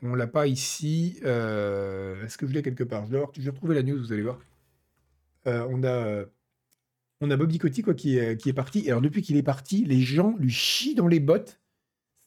[0.02, 1.18] On l'a pas ici.
[1.24, 3.06] Euh, est-ce que je l'ai quelque part?
[3.06, 4.38] Je vais retrouver la news, vous allez voir.
[5.44, 6.24] on a,
[7.20, 7.36] on a
[7.94, 8.84] qui, est, parti.
[8.86, 11.60] Et alors depuis qu'il est parti, les gens lui chient dans les bottes.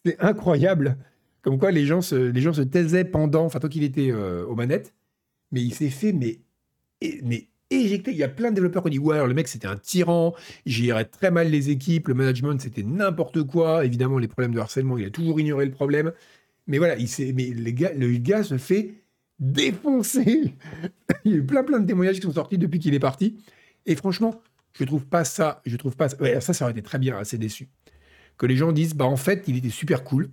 [0.04, 0.98] C'est incroyable.
[1.42, 4.94] Comme quoi, les gens se, taisaient pendant, enfin, tant qu'il était euh, aux manettes,
[5.52, 6.38] mais il s'est fait, mais,
[7.22, 8.12] mais éjecté.
[8.12, 10.34] Il y a plein de développeurs qui ont dit Ouais, le mec, c'était un tyran,
[10.64, 13.84] gérait très mal les équipes, le management, c'était n'importe quoi.
[13.84, 16.12] Évidemment, les problèmes de harcèlement, il a toujours ignoré le problème.
[16.66, 18.94] Mais voilà, il mais le gars se fait
[19.38, 20.54] défoncer.
[21.24, 23.38] il y a eu plein, plein de témoignages qui sont sortis depuis qu'il est parti.
[23.86, 24.40] Et franchement,
[24.72, 27.38] je trouve pas ça, je trouve pas ça, ça, ça aurait été très bien, assez
[27.38, 27.68] déçu.
[28.38, 30.30] Que les gens disent, bah en fait, il était super cool.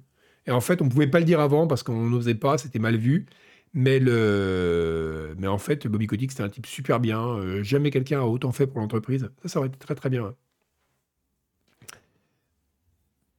[0.48, 2.80] Et en fait, on ne pouvait pas le dire avant parce qu'on n'osait pas, c'était
[2.80, 3.28] mal vu.
[3.74, 5.36] Mais, le...
[5.38, 7.22] mais en fait, Bobby Kotick, c'était un type super bien.
[7.22, 9.30] Euh, jamais quelqu'un a autant fait pour l'entreprise.
[9.44, 10.36] Ça, ça aurait été très très bien.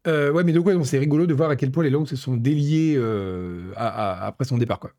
[0.06, 2.16] Euh, ouais, mais donc, ouais, c'est rigolo de voir à quel point les langues se
[2.16, 4.80] sont déliées euh, après son départ.
[4.80, 4.92] Quoi.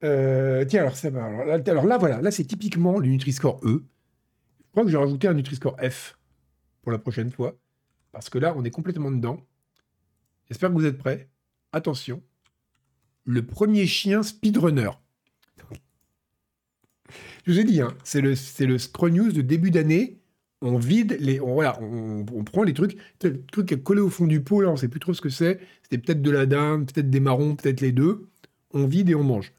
[0.00, 1.24] tiens, alors, ça va.
[1.24, 3.84] Alors, là, voilà, là, c'est typiquement le Nutri-Score E.
[4.58, 6.18] Je crois que j'ai rajouté un Nutri-Score F
[6.82, 7.56] pour la prochaine fois.
[8.12, 9.40] Parce que là, on est complètement dedans.
[10.48, 11.30] J'espère que vous êtes prêts.
[11.72, 12.22] Attention.
[13.24, 14.90] Le premier chien speedrunner.
[17.44, 20.20] Je vous ai dit, hein, c'est le, le Scroll News de début d'année.
[20.64, 21.40] On vide les.
[21.40, 22.96] On, voilà, on, prend les trucs.
[23.22, 25.28] Le truc est collé au fond du pot, là, on sait plus trop ce que
[25.28, 25.60] c'est.
[25.82, 28.28] C'était peut-être de la dinde, peut-être des marrons, peut-être les deux.
[28.72, 29.52] On vide et on mange.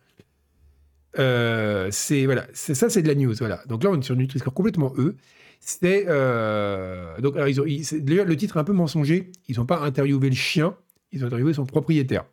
[1.19, 3.35] Euh, c'est voilà, c'est ça, c'est de la news.
[3.35, 3.61] Voilà.
[3.67, 5.15] Donc là, on est sur Nutri-Score complètement E.
[5.59, 9.31] C'est euh, donc le titre est un peu mensonger.
[9.47, 10.75] Ils n'ont pas interviewé le chien,
[11.11, 12.25] ils ont interviewé son propriétaire.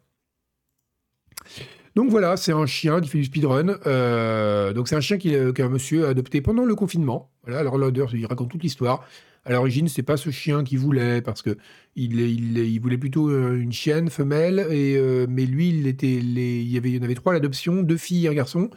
[1.95, 3.79] Donc voilà, c'est un chien qui fait du speedrun.
[3.87, 7.32] Euh, donc c'est un chien qu'un monsieur a adopté pendant le confinement.
[7.45, 9.07] Voilà, alors l'odeur, il raconte toute l'histoire.
[9.45, 11.57] À l'origine, c'est pas ce chien qu'il voulait parce que
[11.97, 14.97] il, voulait plutôt euh, une chienne femelle et
[15.29, 18.71] mais lui, il y en avait trois à l'adoption, deux filles et un garçon.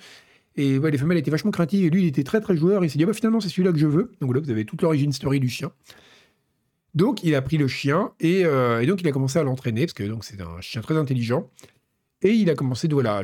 [0.57, 1.85] Et ouais, les femelles étaient vachement craintives.
[1.85, 2.83] Et lui, il était très très joueur.
[2.83, 4.11] Il s'est dit, ah bah, finalement, c'est celui-là que je veux.
[4.21, 5.71] Donc là, vous avez toute l'origine story du chien.
[6.93, 9.93] Donc, il a pris le chien et, euh, donc il a commencé à l'entraîner parce
[9.93, 11.49] que donc c'est un chien très intelligent.
[12.21, 13.21] Et il a commencé voilà,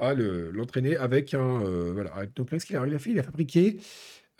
[0.00, 1.62] à l'entraîner avec un.
[1.62, 2.12] Euh, voilà.
[2.36, 3.78] Donc là, ce qu'il a, fait, il a fabriqué.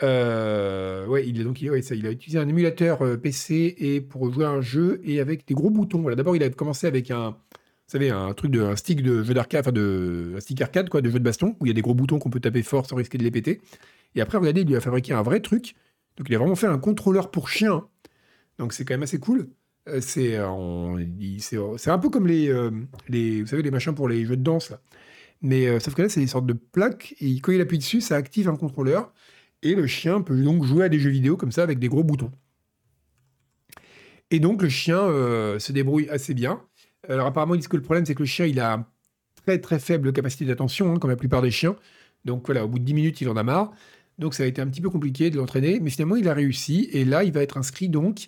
[0.03, 4.61] Euh, ouais, il, donc, il, a utilisé un émulateur PC et pour jouer à un
[4.61, 6.01] jeu et avec des gros boutons.
[6.01, 6.17] Voilà.
[6.17, 7.37] D'abord, il a commencé avec un, vous
[7.87, 11.01] savez, un truc de un stick de jeu d'arcade, enfin de un stick arcade quoi,
[11.03, 12.87] de jeu de baston où il y a des gros boutons qu'on peut taper fort
[12.87, 13.61] sans risquer de les péter.
[14.15, 15.75] Et après, regardez, il lui a fabriqué un vrai truc.
[16.17, 17.87] Donc il a vraiment fait un contrôleur pour chien.
[18.59, 19.49] Donc c'est quand même assez cool.
[19.89, 20.39] Euh, c'est
[21.79, 22.71] c'est un peu comme les, euh,
[23.09, 24.73] les vous savez les machins pour les jeux de danse.
[25.43, 28.01] Mais euh, sauf que là c'est des sortes de plaques et quand il appuie dessus,
[28.01, 29.13] ça active un contrôleur
[29.63, 32.05] et le chien peut donc jouer à des jeux vidéo comme ça avec des gros
[32.05, 32.33] boutons.
[34.31, 34.99] Et donc le chien
[35.59, 36.63] se débrouille assez bien.
[37.09, 38.87] Alors apparemment, ils disent que le problème, c'est que le chien, il a
[39.45, 41.77] très très faible capacité d'attention, hein, comme la plupart des chiens.
[42.25, 43.73] Donc voilà, au bout de 10 minutes, il en a marre.
[44.19, 46.89] Donc ça a été un petit peu compliqué de l'entraîner, mais finalement, il a réussi.
[46.93, 48.27] Et là, il va être inscrit donc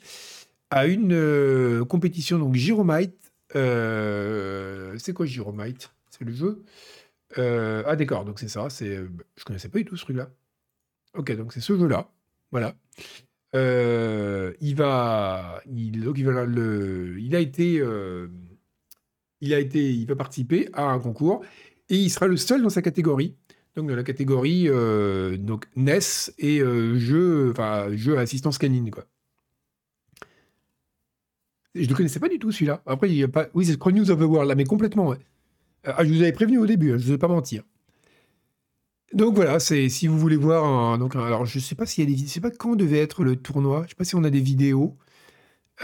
[0.70, 3.32] à une euh, compétition, donc Giromite.
[3.54, 6.64] Euh, c'est quoi Giromite C'est le jeu?
[7.38, 8.70] Euh, Ah d'accord, donc c'est ça.
[8.70, 8.96] C'est,
[9.36, 10.30] je connaissais pas du tout ce truc-là.
[11.16, 12.10] Ok, donc c'est ce jeu-là.
[12.50, 12.74] Voilà.
[13.54, 17.82] il va, donc il a été
[19.42, 21.44] il a été, il va participer à un concours
[21.90, 23.36] et il sera le seul dans sa catégorie.
[23.74, 25.98] Donc dans la catégorie euh, donc NES
[26.38, 29.04] et euh, jeu, enfin jeu assistance canine quoi.
[31.74, 32.82] Je ne connaissais pas du tout celui-là.
[32.84, 33.46] Après, il y a pas.
[33.54, 35.12] Oui, c'est News of the World, là, mais complètement.
[35.12, 35.16] Euh,
[35.84, 37.62] ah, je vous avais prévenu au début, hein, je ne vais pas mentir.
[39.14, 42.16] Donc voilà, c'est si vous voulez voir donc alors je sais pas s'il y a
[42.16, 44.30] des je sais pas quand devait être le tournoi, je sais pas si on a
[44.30, 44.96] des vidéos.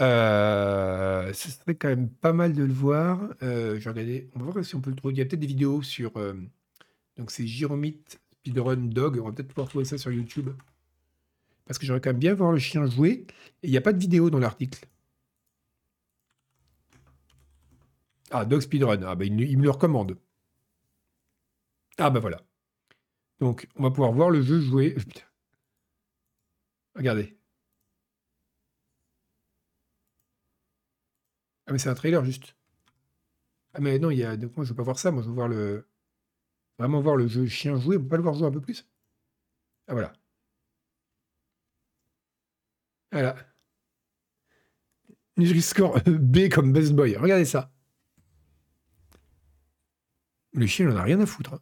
[0.01, 3.21] Euh, ce serait quand même pas mal de le voir.
[3.43, 5.13] Euh, je vais on va voir si on peut le trouver.
[5.13, 6.33] Il y a peut-être des vidéos sur, euh,
[7.17, 10.49] donc c'est Jéromite Speedrun Dog, on va peut-être pouvoir trouver ça sur YouTube.
[11.65, 13.25] Parce que j'aurais quand même bien voir le chien jouer
[13.63, 14.85] et il n'y a pas de vidéo dans l'article.
[18.31, 20.17] Ah, Dog Speedrun, ah bah il me le recommande.
[21.97, 22.48] Ah bah voilà.
[23.39, 24.95] Donc, on va pouvoir voir le jeu jouer.
[26.95, 27.37] Regardez.
[31.67, 32.55] Ah, mais c'est un trailer juste.
[33.73, 34.35] Ah, mais non, il y a.
[34.37, 35.11] Donc, moi, je veux pas voir ça.
[35.11, 35.87] Moi, je veux voir le.
[36.79, 37.97] Vraiment voir le jeu chien jouer.
[37.97, 38.87] On peut pas le voir jouer un peu plus?
[39.87, 40.13] Ah, voilà.
[43.11, 43.35] Voilà.
[45.37, 47.15] Nutri-Score B comme Best Boy.
[47.17, 47.71] Regardez ça.
[50.53, 51.53] Le chien, il en a rien à foutre.
[51.53, 51.59] Hein.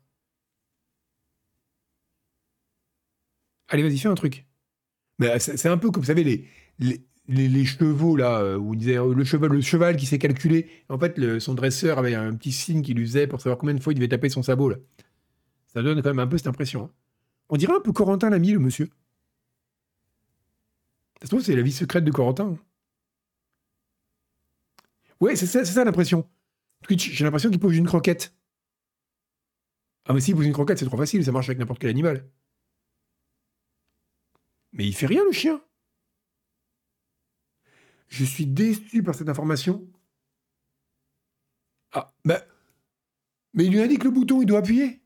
[3.69, 4.45] Allez, vas-y, fais un truc.
[5.19, 8.97] Mais c'est un peu comme, vous savez, les, les, chevaux, là, euh, où on disait
[8.97, 10.69] euh, le cheval, le cheval qui s'est calculé.
[10.89, 13.81] En fait, son dresseur avait un petit signe qui lui faisait pour savoir combien de
[13.81, 14.77] fois il devait taper son sabot, là.
[15.67, 16.85] Ça donne quand même un peu cette impression.
[16.85, 16.91] Hein.
[17.49, 18.89] On dirait un peu Corentin l'ami, le monsieur.
[21.19, 22.51] Ça se trouve, c'est la vie secrète de Corentin.
[22.51, 22.57] Hein.
[25.19, 26.27] Ouais, c'est ça, l'impression.
[26.83, 28.33] Twitch, j'ai l'impression qu'il pose une croquette.
[30.05, 32.25] Ah, mais s'il pose une croquette, c'est trop facile, ça marche avec n'importe quel animal.
[34.77, 35.61] Mais il fait rien, le chien.
[38.09, 39.85] Je suis déçu par cette information.
[41.91, 42.39] Ah, mais,
[43.53, 45.01] mais il lui indique le bouton, il doit appuyer.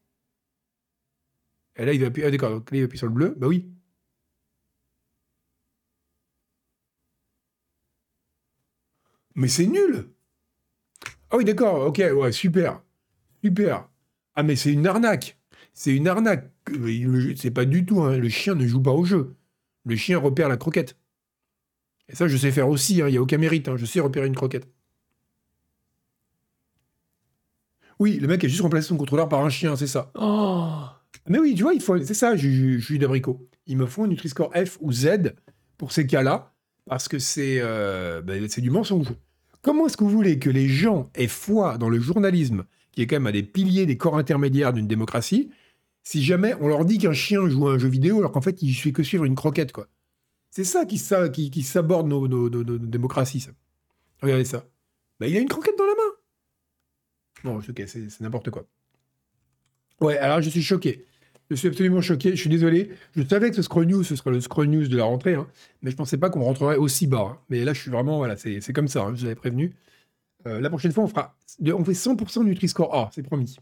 [1.78, 2.28] Et là, il va appuyer.
[2.28, 3.34] Ah, d'accord, donc là, il appuie sur le bleu.
[3.38, 3.72] Bah oui.
[9.36, 10.10] Mais c'est nul.
[11.30, 12.82] Ah oui, d'accord, ok, ouais, super.
[13.44, 13.90] Super.
[14.36, 15.40] Ah, mais c'est une arnaque.
[15.74, 16.52] C'est une arnaque.
[17.38, 18.18] C'est pas du tout, hein.
[18.18, 19.36] le chien ne joue pas au jeu.
[19.86, 20.98] Le chien repère la croquette.
[22.10, 24.00] Et ça, je sais faire aussi, hein, il n'y a aucun mérite, hein, je sais
[24.00, 24.68] repérer une croquette.
[28.00, 30.12] Oui, le mec a juste remplacé son contrôleur par un chien, c'est ça.
[30.16, 30.82] Oh
[31.28, 33.48] Mais oui, tu vois, il faut, c'est ça, je, suis d'abricot.
[33.68, 35.36] Il me faut un Nutri-Score F ou Z
[35.78, 36.52] pour ces cas-là,
[36.86, 39.14] parce que c'est euh, ben, c'est du mensonge.
[39.62, 43.08] Comment est-ce que vous voulez que les gens aient foi dans le journalisme, qui est
[43.08, 45.52] quand même un des piliers des corps intermédiaires d'une démocratie,
[46.04, 48.62] si jamais on leur dit qu'un chien joue à un jeu vidéo alors qu'en fait
[48.62, 49.88] il fait que suivre une croquette, quoi.
[50.52, 53.52] C'est ça qui, saborde nos, nos, démocraties, ça.
[54.22, 54.66] Regardez ça.
[55.20, 56.12] Bah, il a une croquette dans la main.
[57.44, 58.66] Bon, ok, c'est n'importe quoi.
[60.02, 61.06] Ouais, alors je suis choqué.
[61.50, 62.32] Je suis absolument choqué.
[62.32, 62.92] Je suis désolé.
[63.16, 65.48] Je savais que ce Scroll News, ce serait le Scroll News de la rentrée, hein,
[65.82, 67.30] mais je pensais pas qu'on rentrerait aussi bas.
[67.32, 67.40] Hein.
[67.50, 69.04] Mais là, je suis vraiment, voilà, c'est comme ça.
[69.04, 69.74] Hein, je vous avais prévenu.
[70.48, 73.58] Euh, la prochaine fois, on fera, on fait 100% Nutri-Score A, c'est promis.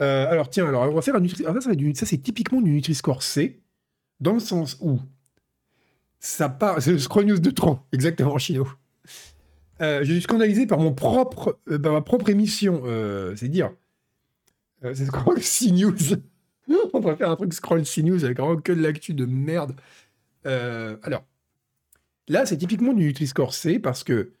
[0.00, 1.44] Euh, alors tiens, alors on va faire un Nutri.
[1.44, 3.60] Alors, ça, ça c'est typiquement du Nutri-Score C,
[4.20, 4.98] dans le sens où
[6.18, 6.80] ça part.
[6.80, 8.66] C'est le Scroll News de Tron, exactement, Chino.
[9.80, 12.82] Euh, je suis scandalisé par mon propre, euh, ma propre émission.
[13.36, 13.72] c'est dire.
[14.82, 15.96] c'est Scroll C News.
[16.94, 19.74] on va faire un truc Scroll C News avec vraiment que de l'actu de merde.
[20.44, 21.24] alors,
[22.28, 24.32] là, c'est typiquement du Nutri-Score C parce que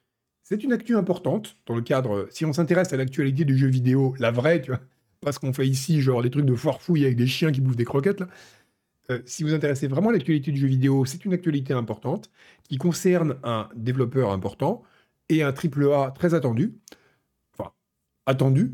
[0.42, 2.26] c'est une actu importante dans le cadre.
[2.30, 4.80] Si on s'intéresse à l'actualité du jeu vidéo, la vraie, tu vois
[5.20, 7.60] pas ce qu'on fait ici, genre les trucs de foire fouille avec des chiens qui
[7.60, 8.20] bouffent des croquettes.
[8.20, 8.28] Là.
[9.10, 12.30] Euh, si vous intéressez vraiment à l'actualité du jeu vidéo, c'est une actualité importante
[12.68, 14.82] qui concerne un développeur important
[15.28, 16.74] et un triple A très attendu.
[17.52, 17.72] Enfin,
[18.26, 18.72] attendu.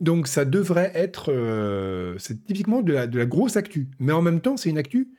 [0.00, 1.32] Donc ça devrait être...
[1.32, 3.88] Euh, c'est typiquement de la, grosse actu.
[3.98, 5.14] Mais en même temps, c'est une actu...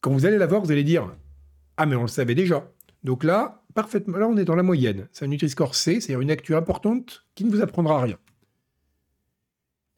[0.00, 1.14] Quand vous allez la voir, vous allez dire
[1.76, 2.70] «Ah, mais on le savait déjà».
[3.04, 5.08] Donc là, parfaitement, là on est dans la moyenne.
[5.10, 8.18] C'est un Nutri-Score C, c'est une actu importante qui ne vous apprendra rien.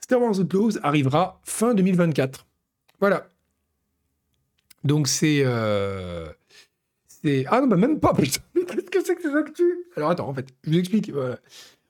[0.09, 2.47] Star Wars Outlaws arrivera fin 2024.
[2.99, 3.29] Voilà.
[4.83, 5.43] Donc c'est.
[5.45, 6.33] Euh,
[7.07, 7.45] c'est...
[7.49, 8.41] Ah non, bah même pas, putain.
[8.55, 9.75] Qu'est-ce que c'est que ces actus?
[9.97, 11.13] Alors attends, en fait, je vous explique.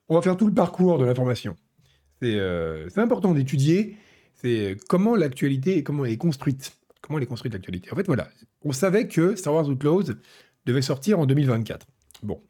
[0.08, 1.54] On va faire tout le parcours de l'information.
[2.20, 3.96] C'est, euh, important d'étudier
[4.34, 6.76] c'est comment l'actualité, comment elle est construite.
[7.00, 7.92] Comment elle est construite l'actualité.
[7.92, 8.28] En fait, voilà.
[8.64, 10.14] On savait que Star Wars Outlaws
[10.66, 11.86] devait sortir en 2024.
[12.24, 12.42] Bon.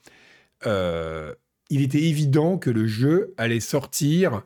[0.66, 1.34] Euh,
[1.68, 4.42] il était évident que le jeu allait sortir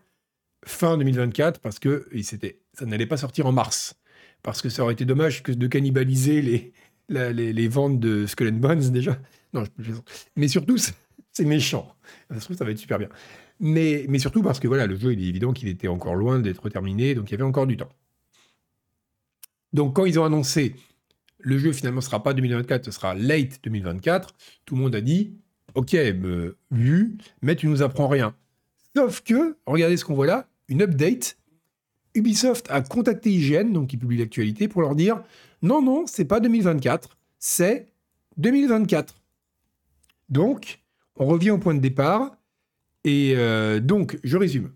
[0.64, 2.08] fin 2024 parce que
[2.74, 3.94] ça n'allait pas sortir en mars.
[4.42, 6.72] Parce que ça aurait été dommage de cannibaliser les,
[7.52, 9.18] les, ventes de Skull and Bones déjà.
[9.52, 9.64] Non,
[10.36, 11.94] Mais surtout, c'est méchant.
[12.30, 13.08] Ça se trouve, ça va être super bien.
[13.60, 16.40] Mais, mais surtout parce que voilà, le jeu, il est évident qu'il était encore loin
[16.40, 17.90] d'être terminé, donc il y avait encore du temps.
[19.72, 20.74] Donc quand ils ont annoncé
[21.42, 24.34] le jeu finalement ne sera pas 2024, ce sera late 2024,
[24.64, 25.34] tout le monde a dit
[25.74, 25.96] ok,
[26.70, 28.34] vu, mais tu nous apprends rien.
[28.96, 31.36] Sauf que, regardez ce qu'on voit là, une update.
[32.14, 35.22] Ubisoft a contacté IGN, donc qui publie l'actualité, pour leur dire
[35.62, 37.86] non, non, c'est pas 2024, c'est
[38.36, 39.14] 2024.
[40.28, 40.80] Donc,
[41.16, 42.36] on revient au point de départ.
[43.04, 44.72] Et euh, donc, je résume.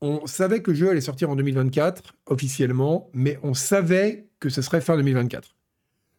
[0.00, 4.62] On savait que le jeu allait sortir en 2024, officiellement, mais on savait que ce
[4.62, 5.54] serait fin 2024.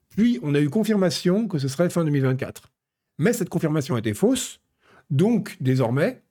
[0.10, 2.72] Puis, on a eu confirmation que ce serait fin 2024.
[3.18, 4.62] Mais cette confirmation était fausse.
[5.10, 6.23] Donc, désormais,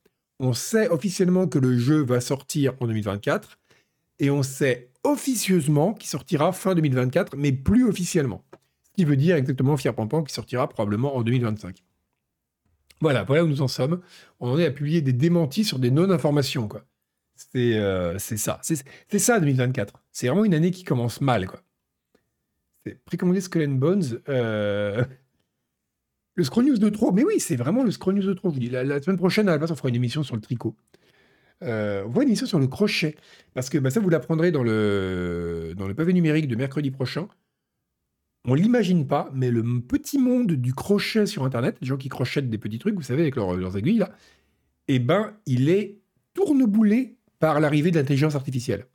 [0.42, 3.58] on sait officiellement que le jeu va sortir en 2024.
[4.18, 8.44] Et on sait officieusement qu'il sortira fin 2024, mais plus officiellement.
[8.82, 11.82] Ce qui veut dire exactement, fier Pampan, qu'il sortira probablement en 2025.
[13.00, 14.00] Voilà, voilà où nous en sommes.
[14.40, 16.84] On en est à publier des démentis sur des non-informations, quoi.
[17.34, 18.60] C'est euh, ça.
[18.62, 20.02] C'est ça 2024.
[20.12, 21.62] C'est vraiment une année qui commence mal, quoi.
[22.84, 24.20] C'est précommandé Skull and Bones.
[24.28, 25.04] Euh...
[26.34, 27.12] Le Scroll News de trop.
[27.12, 28.48] Mais oui, c'est vraiment le Scroll News de trop.
[28.50, 30.40] Je vous dis, la, semaine prochaine, à la place, on fera une émission sur le
[30.40, 30.74] tricot.
[31.62, 33.16] Euh, on voit une émission sur le crochet.
[33.54, 37.28] Parce que bah, ça, vous l'apprendrez dans le, dans le pavé numérique de mercredi prochain
[38.44, 42.50] on l'imagine pas, mais le petit monde du crochet sur Internet, les gens qui crochettent
[42.50, 44.04] des petits trucs, vous savez, avec leurs aiguilles,
[44.88, 46.00] eh ben, il est
[46.34, 48.86] tourneboulé par l'arrivée de l'intelligence artificielle.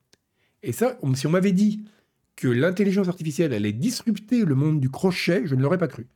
[0.63, 1.85] Et ça, si on m'avait dit
[2.35, 6.07] que l'intelligence artificielle allait disrupter le monde du crochet, je ne l'aurais pas cru.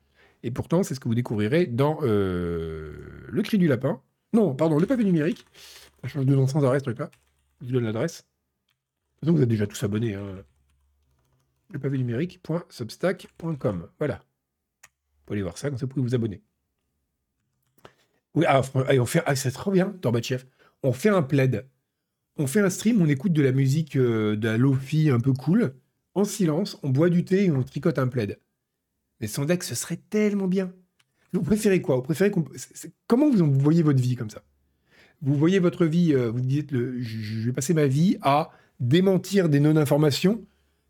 [0.44, 2.94] Et pourtant, c'est ce que vous découvrirez dans euh,
[3.28, 4.02] Le Cri du Lapin.
[4.34, 5.46] Non, pardon, le pavé numérique.
[6.02, 7.12] Ça change de nom sans arrêt, ce truc-là.
[7.62, 8.26] Je vous donne l'adresse.
[9.20, 10.16] Façon, vous êtes déjà tous abonnés.
[10.16, 10.44] Hein
[11.74, 13.88] le pavé numérique.substack.com.
[13.98, 14.16] Voilà.
[14.16, 16.42] Vous pouvez aller voir ça, comme ça vous pouvez vous abonner.
[18.36, 20.46] Oui, ah, on fait, ah, c'est trop bien, Torbatchev.
[20.84, 21.68] On fait un plaid.
[22.38, 25.34] On fait un stream, on écoute de la musique euh, de la lofi un peu
[25.34, 25.76] cool,
[26.16, 28.40] en silence, on boit du thé et on tricote un plaid.
[29.22, 30.74] Mais sans deck, ce serait tellement bien.
[31.34, 31.96] Vous préférez quoi?
[31.96, 32.32] Vous préférez
[33.08, 34.42] Comment vous voyez votre vie comme ça?
[35.22, 39.60] Vous voyez votre vie, euh, vous dites, je vais passer ma vie à démentir des
[39.60, 40.44] non-informations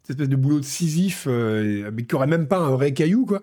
[0.04, 3.26] cette espèce de boulot de Sisyphe, euh, mais qui aurait même pas un vrai caillou,
[3.26, 3.42] quoi.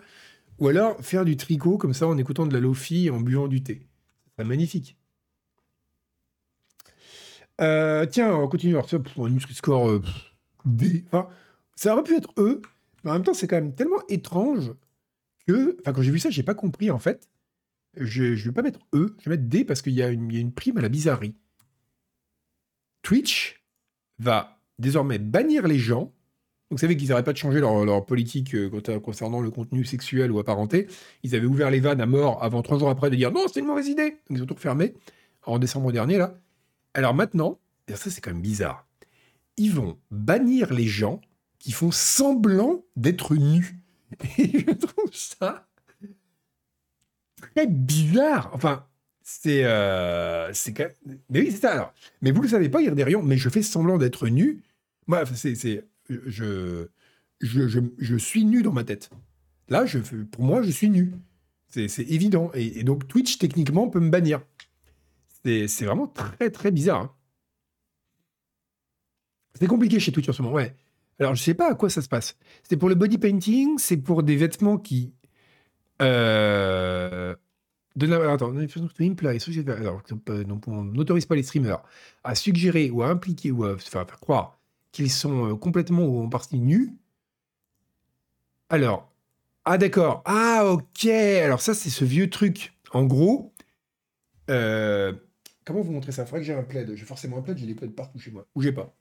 [0.59, 3.47] Ou alors faire du tricot comme ça en écoutant de la lofi et en buvant
[3.47, 3.87] du thé.
[4.37, 4.97] C'est magnifique.
[7.61, 8.75] Euh, tiens, on continue.
[8.89, 10.03] Ça, pour un Nutri-Score euh,
[10.65, 11.05] D.
[11.07, 11.29] Enfin,
[11.77, 12.61] ça aurait pu être E,
[13.05, 14.73] en même temps, c'est quand même tellement étrange
[15.47, 15.77] que.
[15.81, 17.29] Enfin, quand j'ai vu ça, j'ai pas compris en fait.
[17.97, 20.53] Je ne vais pas mettre E, je vais mettre D parce qu'il y, a une
[20.53, 21.35] prime à la bizarrerie.
[23.03, 23.65] Twitch
[24.19, 26.13] va désormais bannir les gens
[26.71, 30.39] vous savez qu'ils n'arrêtent pas de changer leur, politique euh, concernant le contenu sexuel ou
[30.39, 30.87] apparenté.
[31.23, 33.61] Ils avaient ouvert les vannes à mort avant trois jours après de dire non, c'est
[33.61, 34.11] une mauvaise idée.
[34.29, 34.95] Donc ils ont tout refermé
[35.45, 36.35] en décembre dernier là.
[36.93, 38.87] Alors maintenant, ça c'est quand même bizarre,
[39.57, 41.21] ils vont bannir les gens
[41.59, 43.81] qui font semblant d'être nus.
[44.39, 45.69] Et je trouve ça
[47.41, 48.51] très bizarre.
[48.53, 48.87] Enfin,
[49.23, 50.77] c'est euh, c'est
[51.29, 51.93] mais oui c'est ça alors.
[52.23, 53.23] Mais vous le savez pas, rayons.
[53.23, 54.63] Mais je fais semblant d'être nu.
[55.07, 56.89] Moi, c'est je,
[57.41, 59.11] je, suis nu dans ma tête.
[59.69, 61.13] Là, je, pour moi, je suis nu.
[61.69, 62.51] C'est évident.
[62.55, 64.41] Et, donc, Twitch, techniquement, peut me bannir.
[65.45, 67.03] C'est vraiment très, très bizarre.
[67.03, 67.15] Hein.
[69.55, 70.75] C'est compliqué chez Twitch en ce moment, ouais.
[71.19, 72.37] Alors, je sais pas à quoi ça se passe.
[72.63, 75.13] C'est pour le body painting, c'est pour des vêtements qui.
[76.01, 77.35] Euh,
[77.97, 80.03] de attends, alors,
[80.69, 81.83] on n'autorise pas les streamers
[82.23, 84.59] à suggérer ou à impliquer ou à faire croire
[84.93, 86.93] qu'ils sont euh, complètement ou en partie nus.
[88.71, 89.11] Alors,
[89.65, 92.75] ah d'accord, ah ok, alors ça c'est ce vieux truc.
[92.93, 93.53] En gros,
[94.51, 95.13] euh,
[95.65, 96.23] comment vous montrer ça?
[96.23, 96.95] Il faudrait que j'ai un plaid.
[96.95, 98.47] J'ai forcément un plaid, j'ai des plaids partout chez moi.
[98.55, 98.98] Ou j'ai pas.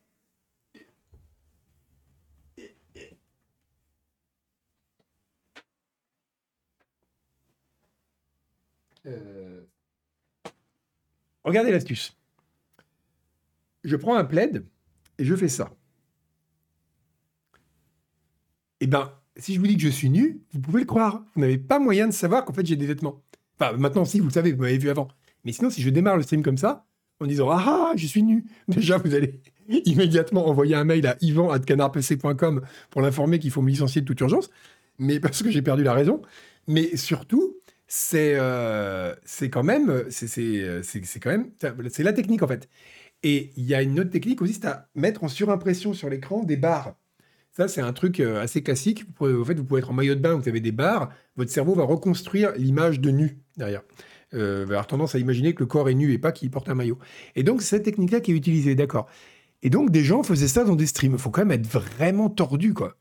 [11.43, 12.15] Regardez l'astuce.
[13.83, 14.65] Je prends un plaid
[15.17, 15.71] et je fais ça.
[18.79, 21.23] Eh bien, si je vous dis que je suis nu, vous pouvez le croire.
[21.35, 23.23] Vous n'avez pas moyen de savoir qu'en fait j'ai des vêtements.
[23.59, 25.07] Enfin, maintenant, si, vous le savez, vous m'avez vu avant.
[25.43, 26.85] Mais sinon, si je démarre le stream comme ça,
[27.19, 29.41] en disant Ah, ah je suis nu, déjà, vous allez
[29.85, 34.49] immédiatement envoyer un mail à ivan.canardpc.com pour l'informer qu'il faut me licencier de toute urgence.
[34.99, 36.21] Mais parce que j'ai perdu la raison.
[36.67, 37.56] Mais surtout,
[37.87, 39.15] c'est euh,
[39.51, 41.51] quand même, c'est quand même,
[41.89, 42.69] c'est la technique en fait.
[43.23, 46.43] Et il y a une autre technique aussi, c'est à mettre en surimpression sur l'écran
[46.43, 46.95] des barres.
[47.51, 49.05] Ça, c'est un truc euh, assez classique.
[49.17, 51.49] Vous en fait, vous pouvez être en maillot de bain, vous avez des barres, votre
[51.49, 53.81] cerveau va reconstruire l'image de nu derrière.
[54.33, 56.69] Euh, va avoir tendance à imaginer que le corps est nu et pas qu'il porte
[56.69, 56.99] un maillot.
[57.35, 59.07] Et donc, c'est cette technique-là qui est utilisée, d'accord.
[59.63, 61.13] Et donc, des gens faisaient ça dans des streams.
[61.13, 62.97] Il faut quand même être vraiment tordu, quoi.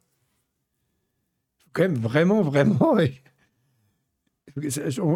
[1.59, 2.97] Il faut quand même vraiment, vraiment.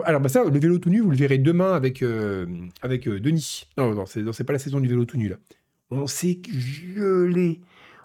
[0.05, 2.47] Alors, bah ça, le vélo tout nu, vous le verrez demain avec, euh,
[2.82, 3.66] avec euh, Denis.
[3.78, 5.36] Non, non, c'est pas la saison du vélo tout nu, là.
[5.91, 7.61] On s'est gelé.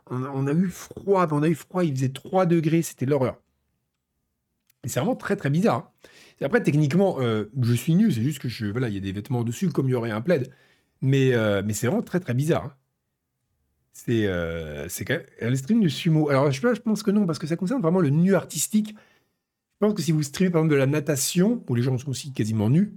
[0.10, 3.42] On, a eu froid, on a eu froid, il faisait 3 degrés, c'était l'horreur.
[4.84, 5.92] Et c'est vraiment très très bizarre.
[6.42, 6.46] Hein.
[6.46, 9.12] Après, techniquement, euh, je suis nu, c'est juste que je, voilà, il y a des
[9.12, 10.52] vêtements dessus, comme il y aurait un plaid.
[11.02, 11.34] Mais,
[11.64, 12.66] mais c'est vraiment très très bizarre.
[12.66, 12.74] Hein.
[13.94, 14.30] C'est
[14.90, 15.82] c'est quand même.
[15.82, 16.30] De sumo.
[16.30, 18.96] Alors, je pense que non, parce que ça concerne vraiment le nu artistique.
[19.76, 22.10] Je pense que si vous streamez par exemple de la natation, où les gens sont
[22.10, 22.94] aussi quasiment nus,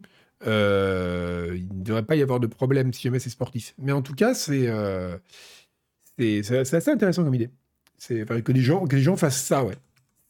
[0.46, 3.74] euh, il ne devrait pas y avoir de problème si jamais c'est sportif.
[3.78, 5.18] Mais en tout cas, c'est euh,
[6.18, 7.50] assez intéressant comme idée.
[7.96, 9.74] C'est que les gens que les gens fassent ça, ouais.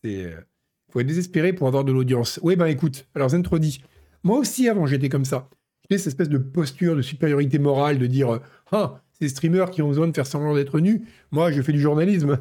[0.05, 0.41] Il euh,
[0.91, 2.41] faut être désespéré pour avoir de l'audience.
[2.43, 3.83] Oui, ben écoute, alors Zentro dit,
[4.23, 5.51] moi aussi avant j'étais comme ça.
[5.91, 8.41] J'ai cette espèce de posture de supériorité morale de dire,
[8.73, 11.81] ah, ces streamers qui ont besoin de faire semblant d'être nus, moi je fais du
[11.81, 12.39] journalisme.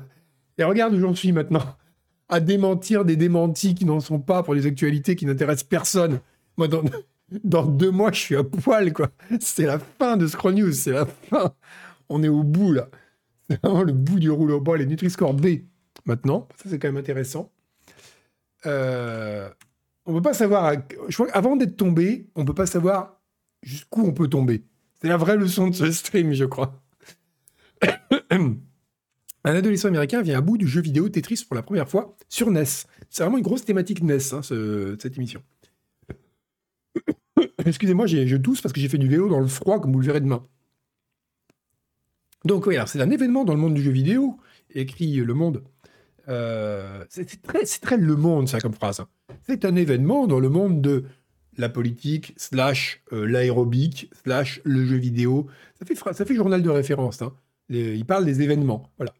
[0.57, 1.63] Et regarde où j'en suis maintenant
[2.29, 6.19] à démentir des démentis qui n'en sont pas pour des actualités qui n'intéressent personne.
[6.57, 6.67] Moi,
[7.43, 9.09] dans, deux mois, je suis à poil, quoi.
[9.39, 11.53] C'est la fin de Scroll News, c'est la fin.
[12.09, 12.89] On est au bout, là.
[13.49, 14.59] C'est vraiment le bout du rouleau.
[14.59, 15.47] Bon, les Nutri-Score B,
[16.05, 16.47] maintenant.
[16.57, 17.51] Ça, c'est quand même intéressant.
[18.65, 19.49] Euh,
[20.05, 20.73] on peut pas savoir...
[21.07, 23.21] Je crois qu'avant d'être tombé, on peut pas savoir
[23.61, 24.63] jusqu'où on peut tomber.
[25.01, 26.81] C'est la vraie leçon de ce stream, je crois.
[29.47, 32.51] Un adolescent américain vient à bout du jeu vidéo Tetris pour la première fois sur
[32.51, 32.65] NES.
[33.09, 35.41] C'est vraiment une grosse thématique NES, hein, cette émission.
[37.65, 40.05] Excusez-moi, je tousse parce que j'ai fait du vélo dans le froid, comme vous le
[40.05, 40.45] verrez demain.
[42.43, 44.37] Donc oui, c'est un événement dans le monde du jeu vidéo,
[44.75, 45.63] écrit Le Monde.
[46.27, 47.41] Euh, c'est
[47.81, 48.99] très, Le Monde, ça, comme phrase.
[48.99, 49.07] Hein.
[49.43, 51.05] C'est un événement dans le monde de
[51.57, 55.47] la politique, slash euh, l'aérobic, slash le jeu vidéo.
[55.79, 57.21] Ça fait, ça fait journal de référence.
[57.21, 57.33] Hein.
[57.69, 58.91] il parle des événements.
[58.97, 59.13] Voilà.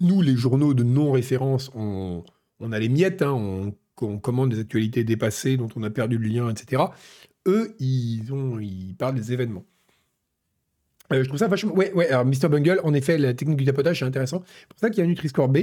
[0.00, 2.24] Nous, les journaux de non-référence, on,
[2.72, 6.50] a les miettes, hein, on, commande des actualités dépassées dont on a perdu le lien,
[6.50, 6.82] etc.
[7.46, 9.64] Eux, ils, ont, ils parlent des événements.
[11.12, 11.74] Euh, je trouve ça vachement.
[11.74, 12.48] Ouais, ouais, alors Mr.
[12.48, 14.42] Bungle, en effet, la technique du tapotage, c'est intéressant.
[14.60, 15.58] C'est pour ça qu'il y a un Nutri-Score B.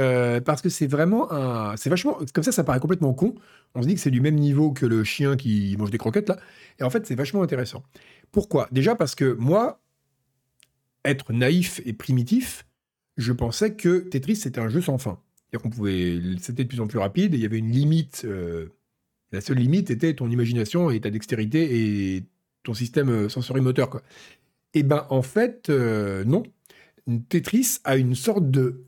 [0.00, 1.76] Euh, parce que c'est vraiment un.
[1.76, 2.18] C'est vachement.
[2.32, 3.34] Comme ça, ça paraît complètement con.
[3.74, 6.28] On se dit que c'est du même niveau que le chien qui mange des croquettes,
[6.28, 6.38] là.
[6.80, 7.84] Et en fait, c'est vachement intéressant.
[8.32, 8.68] Pourquoi?
[8.72, 9.80] Déjà parce que moi,
[11.04, 12.66] être naïf et primitif,
[13.16, 15.20] je pensais que Tetris c'était un jeu sans fin.
[15.52, 17.34] pouvait, c'était de plus en plus rapide.
[17.34, 18.22] il y avait une limite.
[18.24, 18.68] Euh,
[19.32, 22.24] la seule limite était ton imagination et ta dextérité et
[22.62, 24.02] ton système euh, sensorimoteur, quoi.
[24.76, 26.42] Et eh ben en fait, euh, non.
[27.28, 28.86] Tetris a une sorte de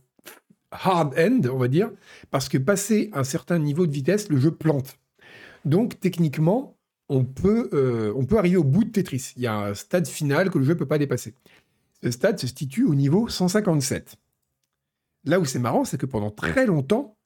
[0.72, 1.90] hard end, on va dire,
[2.30, 4.98] parce que passer un certain niveau de vitesse, le jeu plante.
[5.64, 6.76] Donc techniquement,
[7.08, 7.70] on peut,
[8.16, 9.34] on peut arriver au bout de Tetris.
[9.36, 11.34] Il y a un stade final que le jeu ne peut pas dépasser.
[12.06, 14.14] Ce stade se situe au niveau 157.
[15.24, 17.18] Là où c'est marrant, c'est que pendant très longtemps,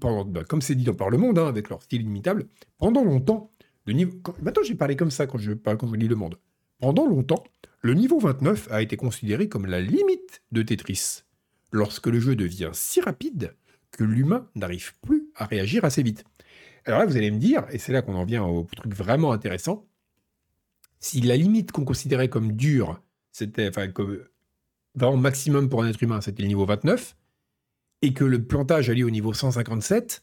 [0.00, 2.48] pendant, bah, comme c'est dit dans Par le Monde, hein, avec leur style inimitable,
[2.78, 3.52] pendant longtemps,
[3.86, 4.20] le niveau.
[4.42, 6.40] maintenant, j'ai parlé comme ça quand je, quand je lis Le Monde.
[6.80, 7.44] Pendant longtemps,
[7.80, 11.22] le niveau 29 a été considéré comme la limite de Tetris,
[11.70, 13.54] lorsque le jeu devient si rapide
[13.92, 16.24] que l'humain n'arrive plus à réagir assez vite.
[16.86, 19.30] Alors là, vous allez me dire, et c'est là qu'on en vient au truc vraiment
[19.30, 19.86] intéressant,
[20.98, 23.00] si la limite qu'on considérait comme dure
[23.32, 23.88] c'était enfin
[24.94, 27.16] vraiment maximum pour un être humain, c'était le niveau 29,
[28.02, 30.22] et que le plantage allait au niveau 157,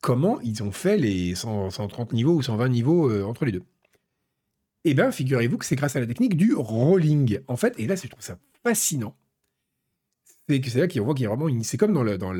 [0.00, 3.62] comment ils ont fait les 130 niveaux ou 120 niveaux euh, entre les deux?
[4.84, 7.40] Eh bien, figurez-vous que c'est grâce à la technique du rolling.
[7.48, 9.16] En fait, et là, je trouve ça fascinant.
[10.46, 12.34] C'est là qu'on voit qu'il y a vraiment C'est comme dans, le, dans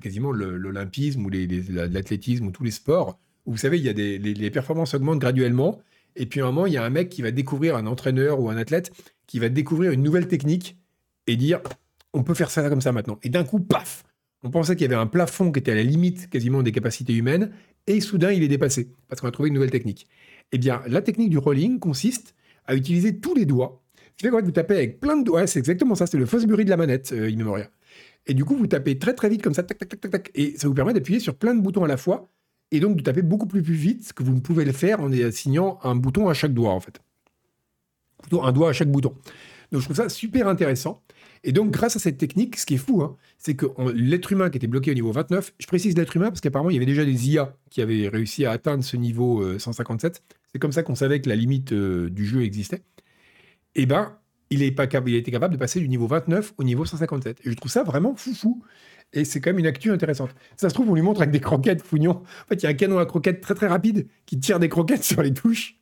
[0.00, 4.18] quasiment l'olympisme ou l'athlétisme ou tous les sports, où vous savez, il y a des,
[4.18, 5.82] les performances augmentent graduellement,
[6.16, 8.40] et puis à un moment, il y a un mec qui va découvrir, un entraîneur
[8.40, 8.92] ou un athlète,
[9.30, 10.76] qui va découvrir une nouvelle technique
[11.28, 11.60] et dire
[12.12, 13.20] on peut faire ça comme ça maintenant.
[13.22, 14.02] Et d'un coup, paf
[14.42, 17.14] On pensait qu'il y avait un plafond qui était à la limite quasiment des capacités
[17.14, 17.52] humaines,
[17.86, 20.08] et soudain il est dépassé, parce qu'on a trouvé une nouvelle technique.
[20.50, 22.34] Eh bien, la technique du rolling consiste
[22.66, 23.80] à utiliser tous les doigts.
[23.94, 26.24] Ce qui fait que vous tapez avec plein de doigts, c'est exactement ça, c'est le
[26.24, 27.70] bruit de la manette euh, Immemoria.
[28.26, 30.30] Et du coup, vous tapez très très vite comme ça, tac, tac, tac, tac, tac,
[30.34, 32.28] et ça vous permet d'appuyer sur plein de boutons à la fois,
[32.72, 35.12] et donc de taper beaucoup plus, plus vite que vous ne pouvez le faire en
[35.12, 37.00] assignant un bouton à chaque doigt, en fait
[38.42, 39.14] un doigt à chaque bouton.
[39.72, 41.02] Donc je trouve ça super intéressant.
[41.42, 44.50] Et donc, grâce à cette technique, ce qui est fou, hein, c'est que l'être humain
[44.50, 46.86] qui était bloqué au niveau 29, je précise l'être humain parce qu'apparemment, il y avait
[46.86, 50.16] déjà des IA qui avaient réussi à atteindre ce niveau 157.
[50.16, 52.82] Euh, c'est comme ça qu'on savait que la limite euh, du jeu existait.
[53.74, 54.18] Et eh ben,
[54.50, 57.40] il, est pas, il a été capable de passer du niveau 29 au niveau 157.
[57.44, 58.62] Et je trouve ça vraiment foufou.
[59.12, 60.30] Et c'est quand même une actu intéressante.
[60.56, 62.22] Ça se trouve, on lui montre avec des croquettes fouillon.
[62.22, 64.68] En fait, il y a un canon à croquettes très très rapide qui tire des
[64.68, 65.79] croquettes sur les touches.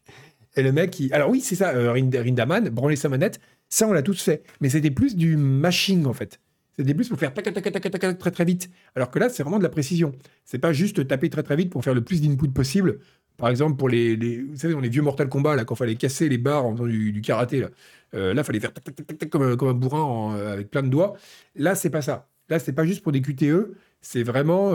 [0.58, 1.12] Et le mec, qui...
[1.12, 3.38] alors oui, c'est ça, euh, Rindaman, branler sa manette,
[3.68, 4.42] ça on l'a tous fait.
[4.60, 6.40] Mais c'était plus du mashing en fait.
[6.78, 8.68] Des plus pour faire tac, tac, tac, tac, tac, très très vite.
[8.96, 10.12] Alors que là, c'est vraiment de la précision.
[10.44, 12.98] C'est pas juste taper très très vite pour faire le plus d'input possible.
[13.36, 15.94] Par exemple, pour les, vous savez, dans les vieux Mortal Kombat, là, quand il fallait
[15.94, 17.68] casser les barres en faisant du, karaté, là,
[18.14, 20.70] euh, là, il fallait faire tac, tac, tac, tac, comme, comme un bourrin euh, avec
[20.70, 21.14] plein de doigts.
[21.54, 22.28] Là, c'est pas ça.
[22.48, 24.72] Là, c'est pas juste pour des QTE, c'est vraiment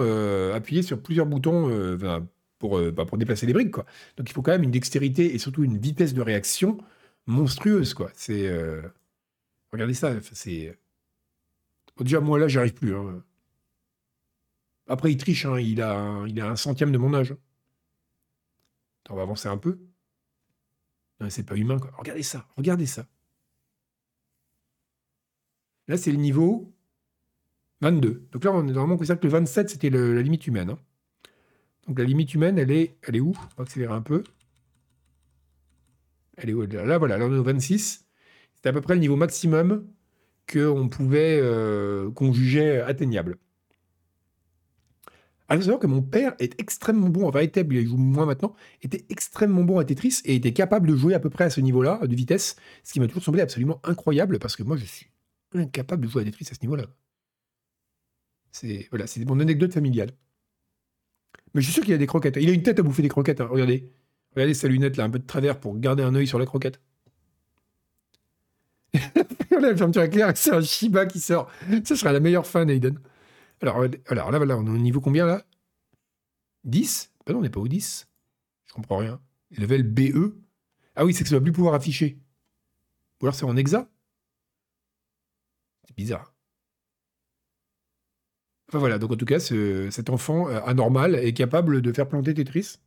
[0.53, 1.69] appuyer sur plusieurs boutons
[2.63, 3.85] pour, bah, pour déplacer les briques, quoi.
[4.15, 6.77] Donc, il faut quand même une dextérité et surtout une vitesse de réaction
[7.25, 8.09] monstrueuse, quoi.
[8.15, 8.49] C'est.
[9.73, 10.77] Regardez ça, c'est.
[11.99, 12.95] Déjà, moi, là, j'y arrive plus.
[12.95, 13.23] Hein.
[14.87, 17.35] Après, il triche, hein, il, a un, centième de mon âge.
[19.09, 19.79] On va avancer un peu.
[21.29, 21.77] C'est pas humain.
[21.97, 23.05] Regardez ça, regardez ça.
[25.87, 26.73] Là, c'est le niveau
[27.81, 28.27] 22.
[28.31, 30.71] Donc là, on est normalement considéré que le 27, c'était la limite humaine.
[30.71, 30.79] Hein.
[31.87, 33.33] Donc la limite humaine, elle est, elle est où?
[33.35, 34.23] On va accélérer un peu.
[36.37, 36.61] Elle est où?
[36.65, 38.05] Là, voilà, au 26.
[38.55, 39.87] C'était à peu près le niveau maximum
[40.51, 43.37] qu'on pouvait, euh, qu'on jugeait atteignable.
[45.57, 49.05] Faut savoir que mon père est extrêmement bon, en vérité, il joue moins maintenant, était
[49.09, 51.99] extrêmement bon à Tetris et était capable de jouer à peu près à ce niveau-là
[52.07, 55.07] de vitesse, ce qui m'a toujours semblé absolument incroyable parce que moi je suis
[55.53, 56.85] incapable de jouer à Tetris à ce niveau-là.
[58.51, 60.11] C'est voilà, c'est mon anecdote familiale.
[61.53, 62.37] Mais je suis sûr qu'il a des croquettes.
[62.39, 63.41] Il a une tête à bouffer des croquettes.
[63.41, 63.47] Hein.
[63.49, 63.91] Regardez,
[64.33, 66.81] regardez sa lunette là, un peu de travers pour garder un œil sur la croquette.
[69.61, 71.49] La fermeture éclair, c'est un Shiba qui sort.
[71.85, 72.99] Ce serait la meilleure fin, Aiden.
[73.61, 75.43] Alors, alors là, voilà, on est au niveau combien là?
[76.65, 78.07] 10 Ben non, on n'est pas au 10.
[78.65, 79.21] Je comprends rien.
[79.51, 80.35] Level BE
[80.95, 82.19] Ah oui, c'est que ça ne va plus pouvoir afficher.
[83.21, 83.87] Ou alors c'est en hexa?
[85.87, 86.32] C'est bizarre.
[88.73, 92.33] Enfin voilà, donc en tout cas, cet enfant euh, anormal est capable de faire planter
[92.33, 92.79] Tetris.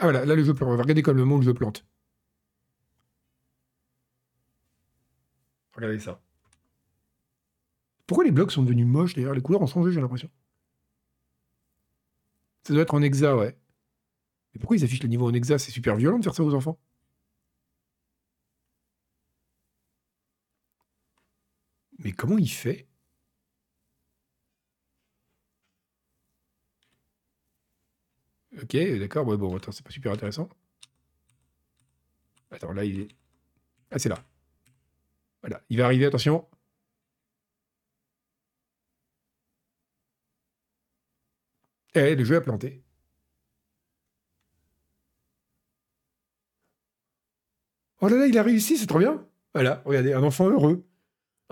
[0.00, 0.70] Ah voilà, là le jeu plante.
[0.70, 1.84] On va regarder comme le monde le jeu plante.
[5.76, 6.20] Regardez ça.
[8.08, 9.34] Pourquoi les blocs sont devenus moches d'ailleurs?
[9.34, 10.28] Les couleurs ont changé, j'ai l'impression.
[12.64, 13.56] Ça doit être en hexa, ouais.
[14.54, 15.58] Mais pourquoi ils affichent le niveau en hexa?
[15.58, 16.78] C'est super violent de faire ça aux enfants.
[22.04, 22.86] Mais comment il fait?
[28.62, 30.48] Ok, d'accord, ouais, bon, attends, c'est pas super intéressant.
[32.50, 33.08] Attends, là, il est...
[33.90, 34.24] Ah, c'est là.
[35.42, 36.48] Voilà, il va arriver, attention.
[41.94, 42.82] Eh, le jeu a planté.
[48.00, 49.26] Oh là là, il a réussi, c'est trop bien.
[49.54, 50.84] Voilà, regardez, un enfant heureux.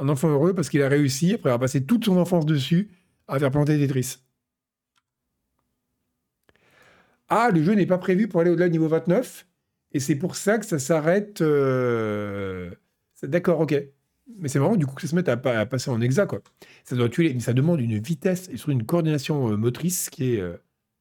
[0.03, 2.91] Un enfant heureux parce qu'il a réussi, après avoir passé toute son enfance dessus,
[3.29, 4.19] à faire planter Tetris.
[7.29, 9.47] Ah, le jeu n'est pas prévu pour aller au-delà du niveau 29.
[9.93, 11.41] Et c'est pour ça que ça s'arrête.
[11.41, 12.73] Euh,
[13.23, 13.81] d'accord, ok.
[14.39, 16.43] Mais c'est marrant du coup que ça se mette à, passer en hexa, quoi.
[16.83, 20.35] Ça doit tuer, mais ça demande une vitesse et surtout une coordination euh, motrice qui
[20.35, 20.57] est euh,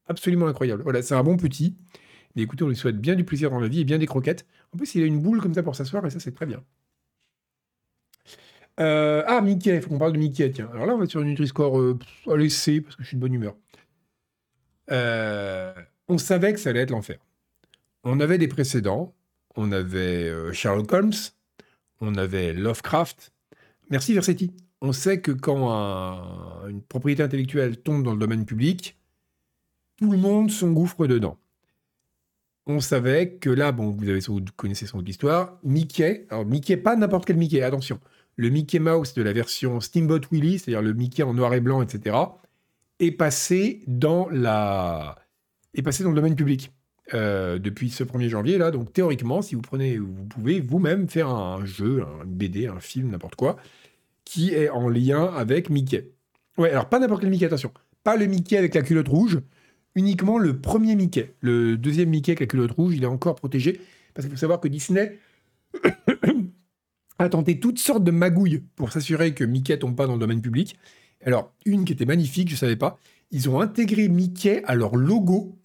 [0.06, 0.84] absolument incroyable.
[0.84, 1.76] Voilà, c'est un bon petit.
[2.36, 4.46] Mais écoutez, on lui souhaite bien du plaisir dans la vie et bien des croquettes.
[4.72, 6.62] En plus, il a une boule comme ça pour s'asseoir et ça, c'est très bien.
[8.80, 10.70] Euh, ah, Mickey, il faut qu'on parle de Mickey, tiens.
[10.72, 13.34] Alors là, on va sur une Nutri-Score, euh, allez, parce que je suis de bonne
[13.34, 13.54] humeur.
[16.08, 17.18] on savait que ça allait être l'enfer.
[18.04, 19.14] On avait des précédents.
[19.56, 21.12] On avait Sherlock Holmes,
[22.00, 23.32] on avait Lovecraft.
[23.90, 24.50] Merci Versetti.
[24.80, 25.70] On sait que quand
[26.68, 28.96] une propriété intellectuelle tombe dans le domaine public,
[29.96, 31.38] tout le monde s'engouffre dedans.
[32.66, 37.26] On savait que là, bon, vous, vous connaissez son histoire, Mickey, alors Mickey, pas n'importe
[37.26, 38.00] quel Mickey, attention,
[38.36, 41.82] le Mickey Mouse de la version Steamboat Willie, c'est-à-dire le Mickey en noir et blanc,
[41.82, 42.16] etc.,
[42.98, 45.16] est passé dans la,
[45.74, 46.72] est passé dans le domaine public.
[47.14, 48.70] Euh, depuis ce 1er janvier là.
[48.70, 53.10] Donc théoriquement, si vous prenez, vous pouvez vous-même faire un jeu, un BD, un film,
[53.10, 53.56] n'importe quoi,
[54.24, 56.10] qui est en lien avec Mickey.
[56.56, 57.72] Ouais, alors pas n'importe quel Mickey, attention.
[58.04, 59.40] Pas le Mickey avec la culotte rouge,
[59.94, 61.34] uniquement le premier Mickey.
[61.40, 63.80] Le deuxième Mickey avec la culotte rouge, il est encore protégé.
[64.14, 65.18] Parce qu'il faut savoir que Disney
[67.18, 70.40] a tenté toutes sortes de magouilles pour s'assurer que Mickey tombe pas dans le domaine
[70.42, 70.76] public.
[71.24, 72.98] Alors, une qui était magnifique, je ne savais pas,
[73.30, 75.56] ils ont intégré Mickey à leur logo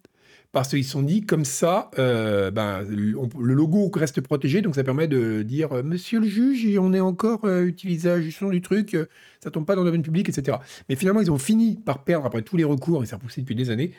[0.51, 4.83] parce qu'ils se sont dit comme ça, euh, ben, le logo reste protégé, donc ça
[4.83, 8.97] permet de dire euh, Monsieur le juge, on est encore euh, utilisation du truc,
[9.43, 10.57] ça tombe pas dans le domaine public, etc.
[10.89, 13.41] Mais finalement, ils ont fini par perdre après tous les recours, et ça a repoussé
[13.41, 13.91] depuis des années.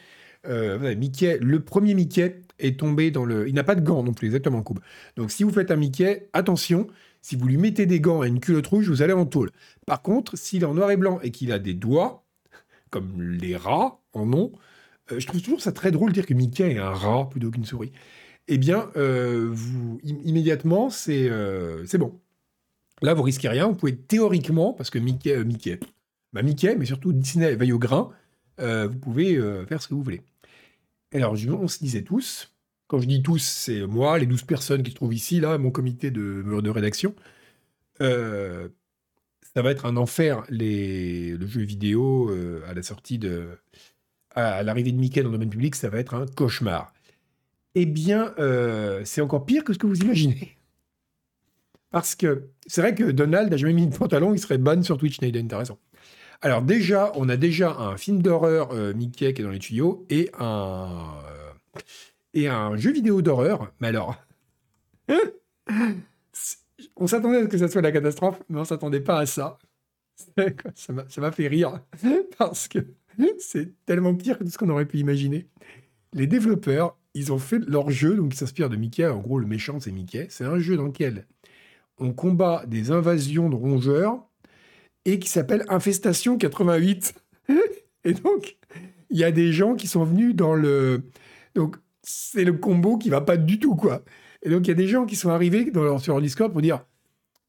[0.96, 3.49] Mickey, le premier Mickey est tombé dans le.
[3.49, 4.80] Il n'a pas de gants non plus, exactement, Coupe.
[5.16, 6.86] Donc si vous faites un Mickey, attention,
[7.22, 9.50] si vous lui mettez des gants et une culotte rouge, vous allez en tôle.
[9.86, 12.24] Par contre, s'il est en noir et blanc et qu'il a des doigts,
[12.90, 14.52] comme les rats en ont,
[15.12, 17.50] euh, je trouve toujours ça très drôle de dire que Mickey est un rat plutôt
[17.50, 17.92] qu'une souris.
[18.48, 19.54] Eh bien, euh,
[20.04, 22.18] immédiatement, c'est euh, c'est bon.
[23.02, 23.68] Là, vous risquez rien.
[23.68, 25.78] Vous pouvez théoriquement, parce que Mickey, Mickey,
[26.32, 28.10] bah Mickey, mais surtout Disney veille au grain,
[28.58, 29.36] vous pouvez
[29.68, 30.22] faire ce que vous voulez.
[31.14, 32.52] Alors, on se disait tous,
[32.89, 35.70] quand je dis tous, c'est moi, les 12 personnes qui se trouvent ici, là, mon
[35.70, 37.14] comité de, de rédaction.
[38.01, 42.30] ça va être un enfer, les, le jeu vidéo,
[42.68, 43.49] à la sortie de.
[44.34, 46.93] à l'arrivée de Mickey dans le domaine public, ça va être un cauchemar.
[47.74, 48.34] Eh bien,
[49.05, 50.59] c'est encore pire que ce que vous imaginez.
[51.91, 54.99] Parce que c'est vrai que Donald n'a jamais mis de pantalon, il serait ban sur
[54.99, 55.78] Twitch, Naden, t'as raison.
[56.41, 60.07] Alors déjà, on a déjà un film d'horreur euh, Mickey qui est dans les tuyaux
[60.11, 61.80] et un, euh,
[62.34, 63.72] et un jeu vidéo d'horreur.
[63.80, 64.16] Mais alors,
[66.96, 69.58] on s'attendait à ce que ça soit la catastrophe, mais on s'attendait pas à ça.
[70.74, 71.80] Ça m'a fait rire
[72.38, 72.80] parce que
[73.38, 75.48] c'est tellement pire que tout ce qu'on aurait pu imaginer.
[76.12, 79.06] Les développeurs, ils ont fait leur jeu, donc ils s'inspirent de Mickey.
[79.06, 80.26] En gros, le méchant, c'est Mickey.
[80.30, 81.26] C'est un jeu dans lequel
[81.98, 84.24] on combat des invasions de rongeurs
[85.04, 87.14] et qui s'appelle Infestation 88.
[88.04, 88.56] et donc,
[89.10, 91.02] il y a des gens qui sont venus dans le.
[91.54, 91.76] Donc,
[92.09, 94.02] c'est le combo qui va pas du tout, quoi.
[94.42, 96.62] Et donc, il y a des gens qui sont arrivés dans leur, sur Discord pour
[96.62, 96.84] dire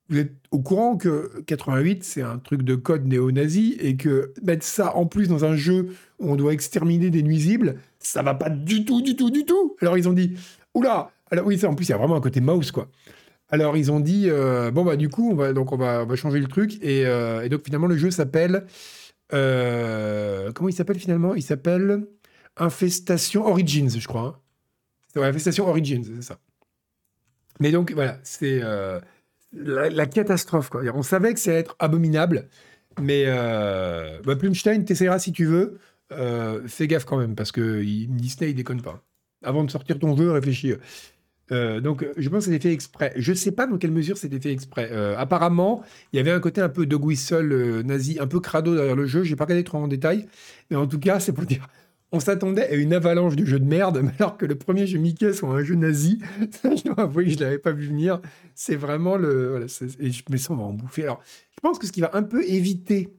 [0.10, 4.66] Vous êtes au courant que 88, c'est un truc de code néo-nazi et que mettre
[4.66, 8.50] ça en plus dans un jeu où on doit exterminer des nuisibles, ça va pas
[8.50, 9.76] du tout, du tout, du tout.
[9.82, 10.36] Alors, ils ont dit
[10.74, 12.90] Oula Alors, oui, ça, en plus, il y a vraiment un côté mouse, quoi.
[13.52, 16.40] Alors ils ont dit euh, bon bah du coup on va donc on va, changer
[16.40, 18.66] le truc euh, et, donc finalement le jeu s'appelle
[19.34, 21.36] euh, comment il s'appelle finalement?
[21.36, 22.06] Il s'appelle
[22.58, 24.42] Infestation Origins je crois.
[25.16, 25.22] Hein.
[25.22, 26.40] Infestation Origins c'est ça.
[27.60, 28.62] Mais donc voilà c'est
[29.52, 30.82] la, catastrophe quoi.
[30.94, 32.48] On savait que ça allait être abominable
[33.02, 35.80] mais bah, Plumstein t'essayeras si tu veux.
[36.68, 39.04] fais gaffe quand même parce que Disney il déconne pas.
[39.44, 40.74] Avant de sortir ton jeu réfléchis.
[41.52, 43.14] Euh, donc, je pense que c'était fait exprès.
[43.16, 44.90] Je ne sais pas dans quelle mesure c'était fait exprès.
[44.92, 45.84] Euh, apparemment,
[46.14, 48.96] il y avait un côté un peu dog whistle euh, nazi, un peu crado derrière
[48.96, 49.24] le jeu.
[49.24, 50.28] Je n'ai pas regardé trop en détail.
[50.70, 51.68] Mais en tout cas, c'est pour dire.
[52.12, 55.34] On s'attendait à une avalanche de jeux de merde, alors que le premier jeu Mickey
[55.34, 56.20] soit un jeu nazi.
[56.64, 58.22] je dois avouer que je ne l'avais pas vu venir.
[58.56, 59.50] C'est vraiment le.
[59.50, 59.66] Voilà,
[60.00, 61.04] et je me sens, on va en bouffer.
[61.04, 63.14] Alors, je pense que ce qui va un peu éviter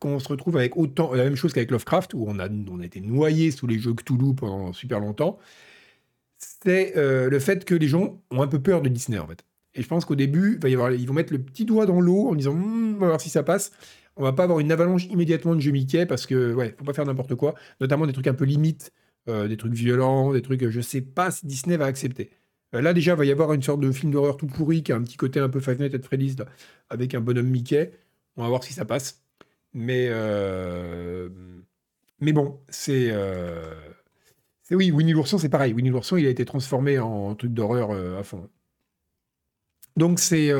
[0.00, 1.14] qu'on se retrouve avec autant.
[1.14, 3.94] La même chose qu'avec Lovecraft, où on a, on a été noyé sous les jeux
[3.94, 5.38] Cthulhu pendant super longtemps
[6.64, 9.44] c'est euh, le fait que les gens ont un peu peur de Disney, en fait.
[9.74, 12.52] Et je pense qu'au début, ils vont mettre le petit doigt dans l'eau en disant
[12.52, 13.72] hum, on va voir si ça passe.
[14.16, 16.92] On va pas avoir une avalanche immédiatement de jeux Mickey parce que, ouais, faut pas
[16.92, 18.92] faire n'importe quoi, notamment des trucs un peu limites,
[19.28, 22.30] euh, des trucs violents, des trucs, je sais pas si Disney va accepter.
[22.74, 24.92] Euh, là, déjà, il va y avoir une sorte de film d'horreur tout pourri qui
[24.92, 26.36] a un petit côté un peu Five Nights at Freddy's
[26.90, 27.92] avec un bonhomme Mickey.
[28.36, 29.22] On va voir si ça passe.
[29.72, 30.08] Mais,
[32.20, 33.12] mais bon, c'est
[34.70, 35.72] oui, Winnie l'ourson, c'est pareil.
[35.72, 38.48] Winnie l'ourson, il a été transformé en truc d'horreur euh, à fond.
[39.96, 40.50] Donc c'est.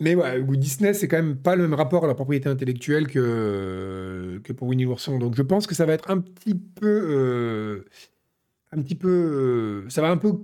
[0.00, 3.08] Euh, mais ouais, Disney, c'est quand même pas le même rapport à la propriété intellectuelle
[3.08, 5.18] que, que pour Winnie l'ourson.
[5.18, 6.86] Donc je pense que ça va être un petit peu.
[6.86, 7.84] Euh,
[8.72, 9.84] un petit peu.
[9.88, 10.40] ça va un peu.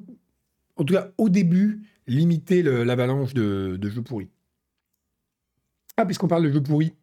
[0.77, 4.29] En tout cas, au début, limiter l'avalanche de, de, jeux pourris.
[5.97, 6.95] Ah, puisqu'on parle de jeux pourris,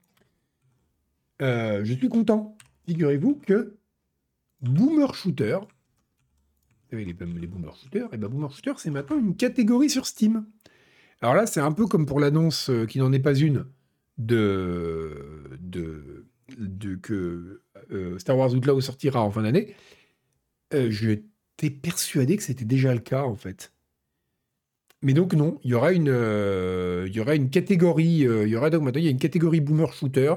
[1.40, 2.58] je suis content.
[2.86, 3.78] Figurez-vous que
[4.62, 5.60] Boomer Shooter.
[6.92, 10.46] Vous savez, les, Boomer Shooters, et ben Boomer Shooter, c'est maintenant une catégorie sur Steam.
[11.22, 13.66] Alors là, c'est un peu comme pour l'annonce euh, qui n'en est pas une
[14.18, 17.62] de, de, que
[17.92, 19.76] euh, Star Wars Outlaw sortira en fin d'année.
[20.74, 23.74] Euh, J'étais persuadé que c'était déjà le cas, en fait.
[25.04, 26.08] Mais donc non, il y aura une,
[27.08, 29.60] il y aura une catégorie, il y aura donc maintenant il y a une catégorie
[29.60, 30.36] boomer shooter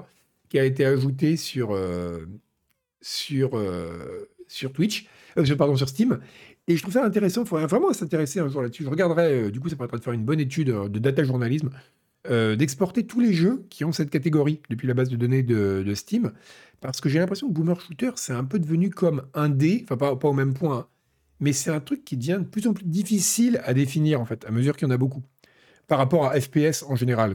[0.49, 1.77] qui a été ajoutée sur
[3.05, 5.07] sur, euh, sur Twitch,
[5.39, 6.21] euh, pardon, sur Steam.
[6.67, 8.85] Et je trouve ça intéressant, il faudrait vraiment s'intéresser un jour là-dessus.
[8.85, 11.71] Je regarderai, euh, du coup, ça permettra de faire une bonne étude de data journalisme,
[12.27, 16.33] d'exporter tous les jeux qui ont cette catégorie depuis la base de données de, Steam.
[16.81, 19.99] Parce que j'ai l'impression que Boomer Shooter, c'est un peu devenu comme un dé, enfin
[19.99, 20.87] pas, au même point, hein,
[21.41, 24.45] mais c'est un truc qui devient de plus en plus difficile à définir, en fait,
[24.47, 25.23] à mesure qu'il y en a beaucoup,
[25.87, 27.35] par rapport à FPS en général.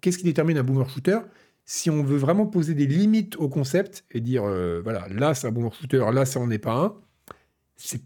[0.00, 1.18] Qu'est-ce qui détermine un Boomer Shooter?
[1.64, 5.48] Si on veut vraiment poser des limites au concept et dire, euh, voilà, là c'est
[5.48, 6.94] un bon shooter, là ça n'en est pas un,
[7.76, 8.00] c'est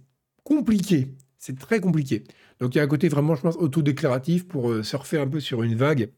[0.45, 1.09] compliqué.
[1.39, 2.25] C'est très compliqué.
[2.61, 5.41] Donc il y a un côté vraiment, je pense, autodéclaratif pour euh, surfer un peu
[5.41, 6.11] sur une vague.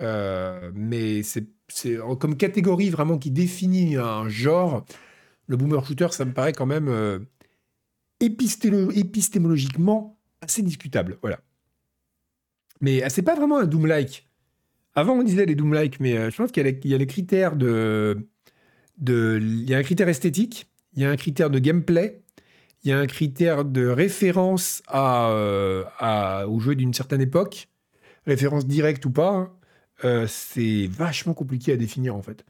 [0.00, 1.46] Euh, mais c'est
[2.18, 4.84] comme catégorie vraiment qui définit un genre.
[5.46, 7.26] Le boomer shooter, ça me paraît quand même
[8.20, 11.18] épistémologiquement assez discutable.
[11.22, 11.40] Voilà.
[12.80, 14.28] Mais c'est pas vraiment un Doom-like.
[14.94, 18.28] Avant, on disait les Doom-like, mais euh, je pense qu'il y, a les critères de,
[18.98, 19.38] de.
[19.40, 22.22] Il y a un critère esthétique, il y a un critère de gameplay,
[22.84, 27.68] il y a un critère de référence euh, à, au jeu d'une certaine époque.
[28.26, 29.52] référence directe ou pas, hein,
[30.04, 32.44] euh, c'est vachement compliqué à définir en fait.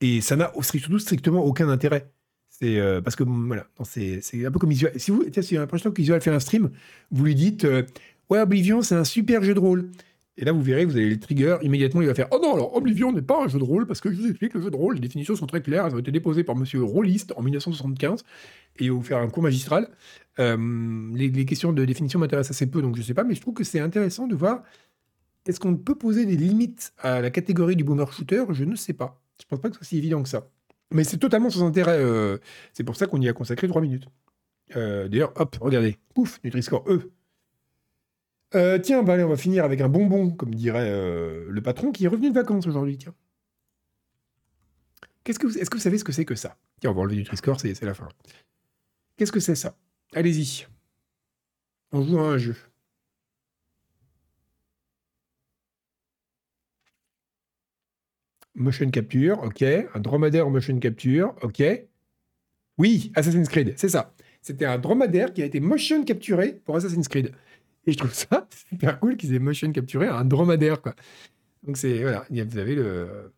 [0.00, 2.10] Et ça n'a surtout strictement aucun intérêt.
[2.48, 4.92] C'est euh, parce que voilà, c'est un peu comme Isual.
[4.96, 6.70] Si vous, tiens, si l'impression qu'Isual fait un stream,
[7.10, 7.66] vous lui dites
[8.28, 9.90] Ouais, Oblivion, c'est un super jeu de rôle.
[10.36, 12.74] Et là, vous verrez, vous avez le trigger, immédiatement, il va faire Oh non, alors
[12.74, 14.76] Oblivion n'est pas un jeu de rôle, parce que je vous explique, le jeu de
[14.76, 18.22] rôle, les définitions sont très claires, elles ont été déposées par monsieur Rolliste en 1975,
[18.78, 19.88] et il va vous faire un cours magistral.
[20.38, 20.56] Euh,
[21.14, 23.54] les, questions de définition m'intéressent assez peu, donc je ne sais pas, mais je trouve
[23.54, 24.62] que c'est intéressant de voir
[25.46, 28.44] est-ce qu'on peut poser des limites à la catégorie du boomer shooter?
[28.50, 29.22] Je ne sais pas.
[29.38, 30.48] Je ne pense pas que ce soit si évident que ça.
[30.92, 31.98] Mais c'est totalement sans intérêt.
[31.98, 32.38] Euh,
[32.72, 34.06] c'est pour ça qu'on y a consacré 3 minutes.
[34.76, 35.98] Euh, d'ailleurs, hop, regardez.
[36.14, 37.10] Pouf, Nutri-Score E.
[38.54, 42.04] Euh, tiens, bah on va finir avec un bonbon, comme dirait euh, le patron, qui
[42.04, 42.98] est revenu de vacances aujourd'hui.
[45.22, 46.56] Qu'est-ce que Est-ce que vous savez ce que c'est que ça?
[46.80, 48.08] Tiens, on va enlever du Triscore, c'est la fin.
[49.16, 49.76] Qu'est-ce que c'est ça?
[50.14, 50.66] Allez-y.
[51.92, 52.56] On joue à un jeu.
[58.54, 59.62] Motion capture, ok.
[59.62, 61.62] Un dromadaire en motion capture, ok.
[62.78, 64.14] Oui, Assassin's Creed, c'est ça.
[64.42, 67.32] C'était un dromadaire qui a été motion capturé pour Assassin's Creed.
[67.92, 70.78] Je trouve ça super cool qu'ils aient motion capturé un dromadaire.
[71.62, 72.82] Donc c'est, voilà, vous avez le...
[72.84, 73.28] Euh,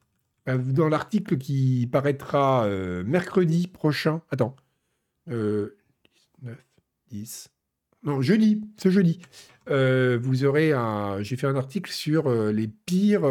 [0.46, 4.56] dans l'article qui paraîtra euh, mercredi prochain, attends,
[5.30, 5.76] euh,
[6.42, 6.56] 9,
[7.10, 7.48] 10,
[8.04, 9.20] non, jeudi, ce jeudi,
[9.70, 13.22] euh, vous aurez un, j'ai fait un article sur les pires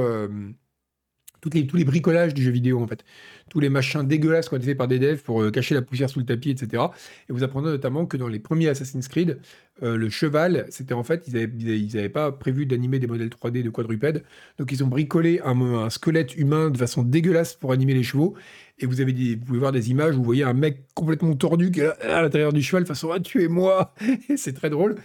[1.49, 3.03] les, tous les bricolages du jeu vidéo, en fait.
[3.49, 6.09] Tous les machins dégueulasses qu'on a fait par des devs pour euh, cacher la poussière
[6.09, 6.83] sous le tapis, etc.
[7.29, 9.39] Et vous apprenez notamment que dans les premiers Assassin's Creed,
[9.83, 13.69] euh, le cheval, c'était en fait, ils n'avaient pas prévu d'animer des modèles 3D de
[13.69, 14.23] quadrupèdes.
[14.59, 18.35] Donc ils ont bricolé un, squelette humain de façon dégueulasse pour animer les chevaux.
[18.79, 21.71] Et vous, avez vous pouvez voir des images où vous voyez un mec complètement tordu
[21.71, 23.93] qui à l'intérieur du cheval, façon Ah, tuez-moi
[24.35, 24.95] C'est très drôle.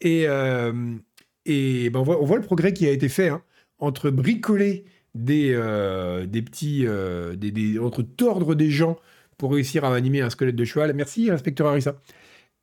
[0.00, 0.72] Et, euh,
[1.46, 3.42] et ben, on, voit, on, voit, le progrès qui a été fait hein,
[3.78, 4.84] entre bricoler
[5.18, 6.86] des, euh, des petits.
[6.86, 8.96] Euh, des, entre tordre des gens
[9.36, 10.92] pour réussir à animer un squelette de cheval.
[10.94, 12.00] Merci, inspecteur Harissa.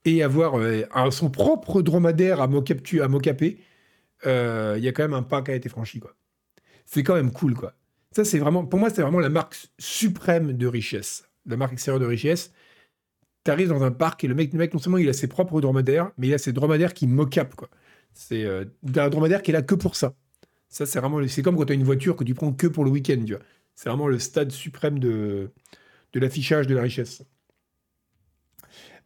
[0.05, 3.57] Et avoir euh, son propre dromadaire à mocaper.
[4.25, 6.15] Il y a quand même un pas qui a été franchi, quoi.
[6.85, 7.73] C'est quand même cool, quoi.
[8.11, 8.65] Ça, c'est vraiment.
[8.65, 11.27] Pour moi, c'est vraiment la marque suprême de richesse.
[11.45, 12.53] La marque extérieure de richesse.
[13.43, 16.11] Tu arrives dans un parc et le mec, non seulement il a ses propres dromadaires,
[16.17, 17.65] mais il a ses dromadaires qui mocapent.
[18.13, 20.15] C'est un dromadaire qui est là que pour ça.
[20.69, 21.25] Ça, c'est vraiment.
[21.27, 23.33] C'est comme quand tu as une voiture que tu prends que pour le week-end, tu
[23.33, 23.43] vois.
[23.75, 25.51] C'est vraiment le stade suprême de,
[26.13, 27.23] l'affichage de la richesse.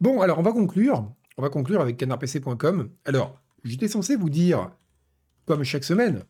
[0.00, 1.12] Bon, alors on va conclure.
[1.36, 2.90] On va conclure avec canardpc.com.
[3.04, 4.70] Alors, j'étais censé vous dire,
[5.46, 6.22] comme chaque semaine,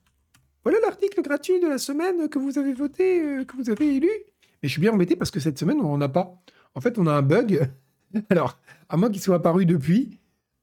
[0.64, 4.10] voilà l'article gratuit de la semaine que vous avez voté, euh, que vous avez élu.
[4.62, 6.42] Mais je suis bien embêté parce que cette semaine, on n'en a pas.
[6.74, 7.70] En fait, on a un bug.
[8.30, 8.58] Alors,
[8.88, 10.18] à moins qu'il soit apparu depuis,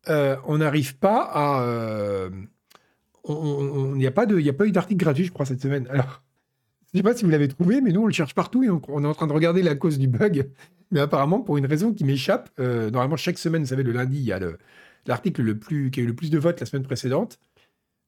[0.09, 1.61] euh, on n'arrive pas à.
[1.63, 2.29] Euh,
[3.27, 5.87] il n'y a pas de, il a pas eu d'article gratuit, je crois, cette semaine.
[5.89, 6.23] Alors,
[6.93, 9.03] je sais pas si vous l'avez trouvé, mais nous, on le cherche partout et on,
[9.03, 10.49] est en train de regarder la cause du bug.
[10.91, 14.17] Mais apparemment, pour une raison qui m'échappe, euh, normalement, chaque semaine, vous savez, le lundi,
[14.17, 14.39] il y a
[15.05, 17.39] l'article le, plus, qui a eu le plus de votes la semaine précédente.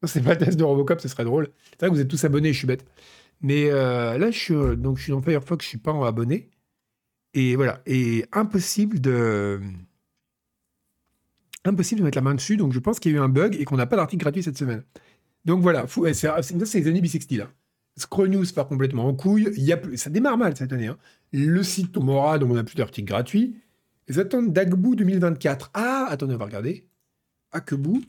[0.06, 1.50] C'est pas le test de Robocop, ce serait drôle.
[1.72, 2.86] C'est vrai que vous êtes tous abonnés, je suis bête.
[3.42, 6.50] Mais euh, là, je suis, donc, je suis dans Firefox, je suis pas en abonné.
[7.34, 7.82] Et voilà.
[7.86, 9.60] Et impossible de
[11.66, 12.58] impossible de mettre la main dessus.
[12.58, 14.44] Donc je pense qu'il y a eu un bug et qu'on n'a pas d'article gratuit
[14.44, 14.84] cette semaine.
[15.46, 17.40] Donc voilà, c'est les années bisextiles.
[17.40, 17.52] là.
[17.98, 19.48] Scroll News part complètement en couille.
[19.72, 20.88] A ça démarre mal cette année.
[20.88, 20.98] Hein.
[21.34, 23.62] Le site tombera, donc on n'a plus d'articles gratuits.
[24.08, 25.72] Les attentes d'Agbou 2024.
[25.74, 26.88] Ah, attendez, on va regarder.
[27.52, 28.02] Agbou.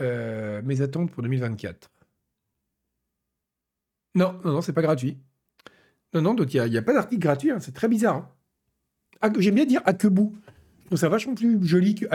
[0.00, 1.90] Euh, mes attentes pour 2024.
[4.16, 5.18] Non, non, non, c'est pas gratuit.
[6.12, 7.50] Non, non, donc il n'y a, pas d'article gratuit.
[7.50, 7.60] Hein.
[7.60, 8.28] c'est très bizarre.
[9.22, 9.32] Hein.
[9.38, 10.36] J'aime bien dire Akebou.
[10.82, 12.06] Je trouve ça vachement plus joli que.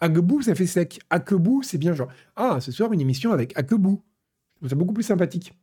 [0.00, 1.00] Agbou, ça fait sec?
[1.10, 4.02] Akebou, c'est bien genre, ah, ce soir, une émission avec Akebou.
[4.54, 5.54] Je trouve ça beaucoup plus sympathique.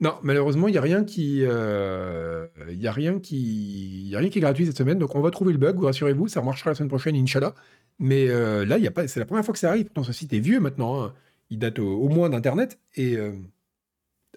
[0.00, 4.38] Non, malheureusement, il n'y a rien qui, euh, il a rien qui, a rien qui
[4.38, 4.98] est gratuit cette semaine.
[4.98, 5.82] Donc, on va trouver le bug.
[5.82, 7.54] Rassurez-vous, ça marchera la semaine prochaine, Inch'Allah.
[7.98, 9.86] Mais euh, là, y a pas, c'est la première fois que ça arrive.
[9.86, 11.02] Pourtant, ce site est vieux maintenant.
[11.02, 11.14] Hein.
[11.48, 13.32] Il date au, moins d'Internet et euh,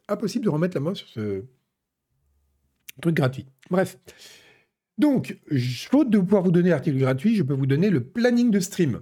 [0.07, 1.43] impossible de remettre la main sur ce
[3.01, 3.45] truc gratuit.
[3.70, 3.97] Bref.
[5.00, 5.39] Donc,
[5.89, 9.02] faute de pouvoir vous donner l'article gratuit, je peux vous donner le planning de stream.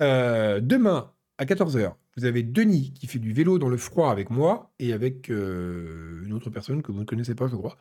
[0.00, 4.30] Euh, demain, à 14h, vous avez Denis qui fait du vélo dans le froid avec
[4.30, 7.78] moi et avec euh, une autre personne que vous ne connaissez pas, je crois.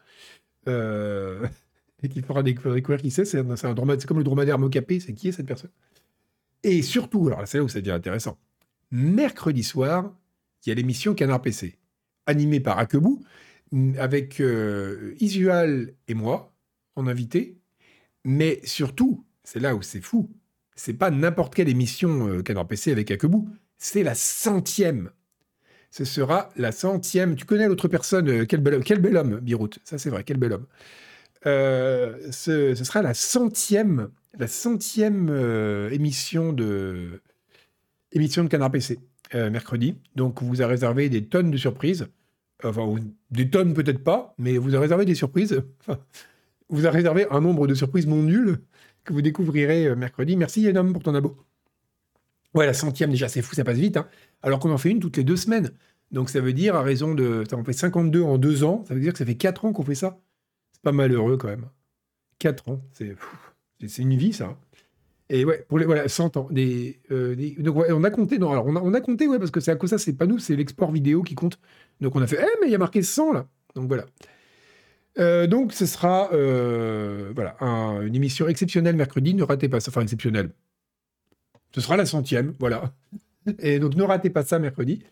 [0.67, 1.47] Euh,
[2.03, 3.25] et qui fera découvrir, qui c'est.
[3.25, 5.71] C'est comme le dromadaire mocapé, c'est qui est cette personne?
[6.61, 8.37] Et surtout, alors c'est là où ça devient intéressant.
[8.91, 10.15] Mercredi soir,
[10.63, 11.79] il y a l'émission Canard PC,
[12.27, 13.23] animée par Akebou,
[13.97, 14.43] avec
[15.19, 16.50] Isual et moi
[16.95, 17.57] en invité.
[18.23, 20.29] Mais surtout, c'est là où c'est fou,
[20.75, 23.49] C'est pas n'importe quelle émission euh, Canard PC avec Akebou.
[23.77, 25.11] C'est la centième.
[25.91, 27.35] Ce sera la centième.
[27.35, 29.77] Tu connais l'autre personne, euh, quel, bel, quel bel homme, Birout.
[29.83, 30.65] Ça, c'est vrai, quel bel homme.
[31.45, 37.21] Euh, ce, sera la centième, la centième euh, émission de
[38.13, 38.99] émission de Canard PC
[39.33, 39.95] mercredi.
[40.15, 42.07] Donc, on vous a réservé des tonnes de surprises.
[42.65, 42.93] Enfin,
[43.31, 45.61] des tonnes peut-être pas, mais vous a réservé des surprises.
[46.71, 48.59] vous a réservé un nombre de surprises non nul
[49.03, 50.35] que vous découvrirez euh, mercredi.
[50.37, 51.37] Merci Yenom pour ton abo.
[52.53, 53.97] Ouais, la centième déjà, c'est fou, ça passe vite.
[53.97, 54.07] Hein.
[54.41, 55.71] Alors qu'on en fait une toutes les deux semaines.
[56.11, 57.43] Donc ça veut dire, à raison de...
[57.49, 59.73] Ça en fait 52 en deux ans, ça veut dire que ça fait 4 ans
[59.73, 60.19] qu'on fait ça.
[60.73, 61.69] C'est pas malheureux quand même.
[62.39, 64.57] 4 ans, c'est une vie ça.
[65.29, 66.49] Et ouais, pour les voilà, 100 ans.
[66.51, 69.61] Euh, donc on a compté, non, alors on a, on a compté, ouais, parce que
[69.61, 71.57] c'est à cause ça, c'est pas nous, c'est l'export vidéo qui compte.
[72.01, 73.47] Donc on a fait, eh, mais il y a marqué 100 là.
[73.75, 74.05] Donc voilà.
[75.19, 79.33] Euh, donc, ce sera euh, voilà, un, une émission exceptionnelle mercredi.
[79.33, 79.89] Ne ratez pas ça.
[79.89, 80.51] Enfin, exceptionnelle.
[81.73, 82.53] Ce sera la centième.
[82.59, 82.93] Voilà.
[83.59, 85.03] Et donc, ne ratez pas ça mercredi.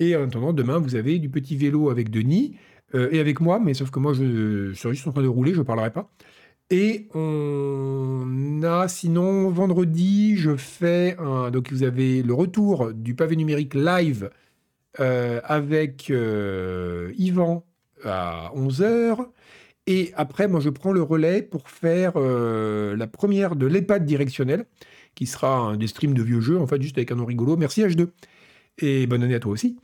[0.00, 2.56] Et en attendant, demain, vous avez du petit vélo avec Denis
[2.94, 3.58] euh, et avec moi.
[3.58, 5.54] Mais sauf que moi, je, je suis juste en train de rouler.
[5.54, 6.10] Je ne parlerai pas.
[6.70, 11.50] Et on a, sinon, vendredi, je fais un.
[11.50, 14.30] Donc, vous avez le retour du pavé numérique live
[14.98, 17.64] avec Yvan
[18.04, 19.28] à 11h.
[19.90, 24.66] Et après, moi, je prends le relais pour faire euh, la première de l'EHPAD directionnel,
[25.14, 27.56] qui sera un des streams de vieux jeux, en fait, juste avec un nom rigolo.
[27.56, 28.08] Merci H2.
[28.80, 29.78] Et bonne année à toi aussi.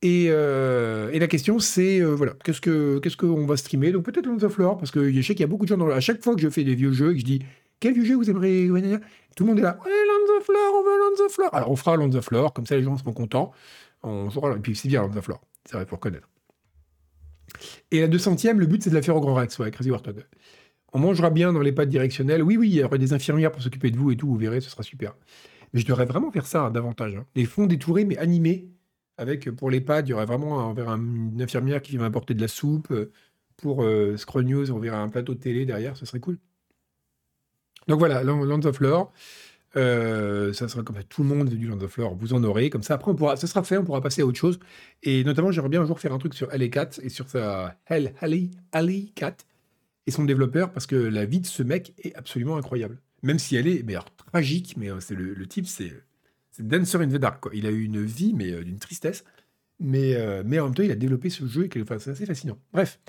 [0.00, 3.92] Et, euh, la question, c'est, euh, voilà, qu'est-ce qu'on qu'est-ce qu'on va streamer?
[3.92, 5.76] Donc peut-être Lands of Lore, parce que je sais qu'il y a beaucoup de gens
[5.76, 7.40] dans À chaque fois que je fais des vieux jeux et que je dis,
[7.80, 8.66] quel vieux jeu vous aimeriez
[9.36, 11.54] Tout le monde est là, ouais, Lands of Lore, on veut Lands of Lore.
[11.54, 13.52] Alors on fera Lands of Lore, comme ça les gens seront contents.
[14.02, 16.28] On et puis c'est bien Lands of Lore, c'est vrai, pour connaître.
[17.90, 20.24] Et la 200e, le but, c'est de la faire au Grand Rex, ouais, Crazy Warthog.
[20.92, 22.42] On mangera bien dans les pattes directionnelles.
[22.42, 24.60] Oui, oui, il y aura des infirmières pour s'occuper de vous et tout, vous verrez,
[24.60, 25.16] ce sera super.
[25.72, 27.16] Mais je devrais vraiment faire ça davantage.
[27.16, 27.26] Hein.
[27.34, 28.68] Des fonds détourés, mais animés.
[29.16, 32.34] Avec, pour les pads, il y aurait vraiment un, un, une infirmière qui va m'apporter
[32.34, 32.92] de la soupe.
[33.56, 36.38] Pour euh, Scroll News, on verra un plateau de télé derrière, ce serait cool.
[37.86, 39.12] Donc voilà, Lands of Lore.
[39.76, 42.70] Euh, ça sera comme ça, tout le monde du Land of Lore, vous en aurez,
[42.70, 44.58] comme ça, après, on pourra, ça sera fait, on pourra passer à autre chose.
[45.02, 48.14] Et notamment, j'aimerais bien un jour faire un truc sur LA4 et sur sa Hell
[48.20, 49.44] Alley, Alley 4
[50.06, 53.00] et son développeur, parce que la vie de ce mec est absolument incroyable.
[53.22, 55.92] Même si elle est mais alors, tragique, mais euh, c'est le, type, c'est
[56.58, 57.40] Dancer in the Dark.
[57.40, 57.52] Quoi.
[57.54, 59.24] Il a eu une vie, mais euh, d'une tristesse.
[59.80, 62.56] Mais, mais en même temps, il a développé ce jeu, et c'est assez fascinant.
[62.72, 63.00] Bref,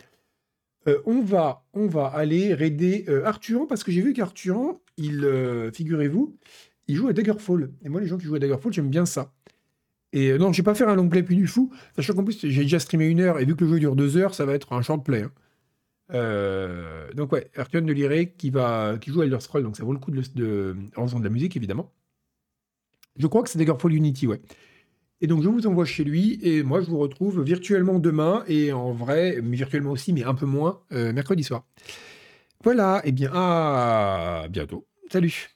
[0.87, 1.63] euh, on, va,
[2.07, 6.37] aller raider euh, Arthur, parce que j'ai vu qu'Arthur, il, euh, figurez-vous,
[6.87, 7.71] il joue à Daggerfall.
[7.83, 9.33] Et moi, les gens qui jouent à Daggerfall, j'aime bien ça.
[10.13, 12.23] Et euh, non, je vais pas faire un long play plus du fou, sachant qu'en
[12.23, 14.45] plus, j'ai déjà streamé une heure, et vu que le jeu dure deux heures, ça
[14.45, 15.23] va être un short play.
[15.23, 15.31] Hein.
[17.15, 19.93] Donc ouais, Arthur de Liré qui, va, qui joue à Elder Scroll, donc ça vaut
[19.93, 21.91] le coup de, de, en faisant de la musique, évidemment.
[23.17, 24.41] Je crois que c'est Daggerfall Unity, ouais.
[25.21, 28.73] Et donc je vous envoie chez lui et moi je vous retrouve virtuellement demain et
[28.73, 31.65] en vrai, virtuellement aussi, mais un peu moins, euh, mercredi soir.
[32.63, 34.87] Voilà, et bien à bientôt.
[35.11, 35.54] Salut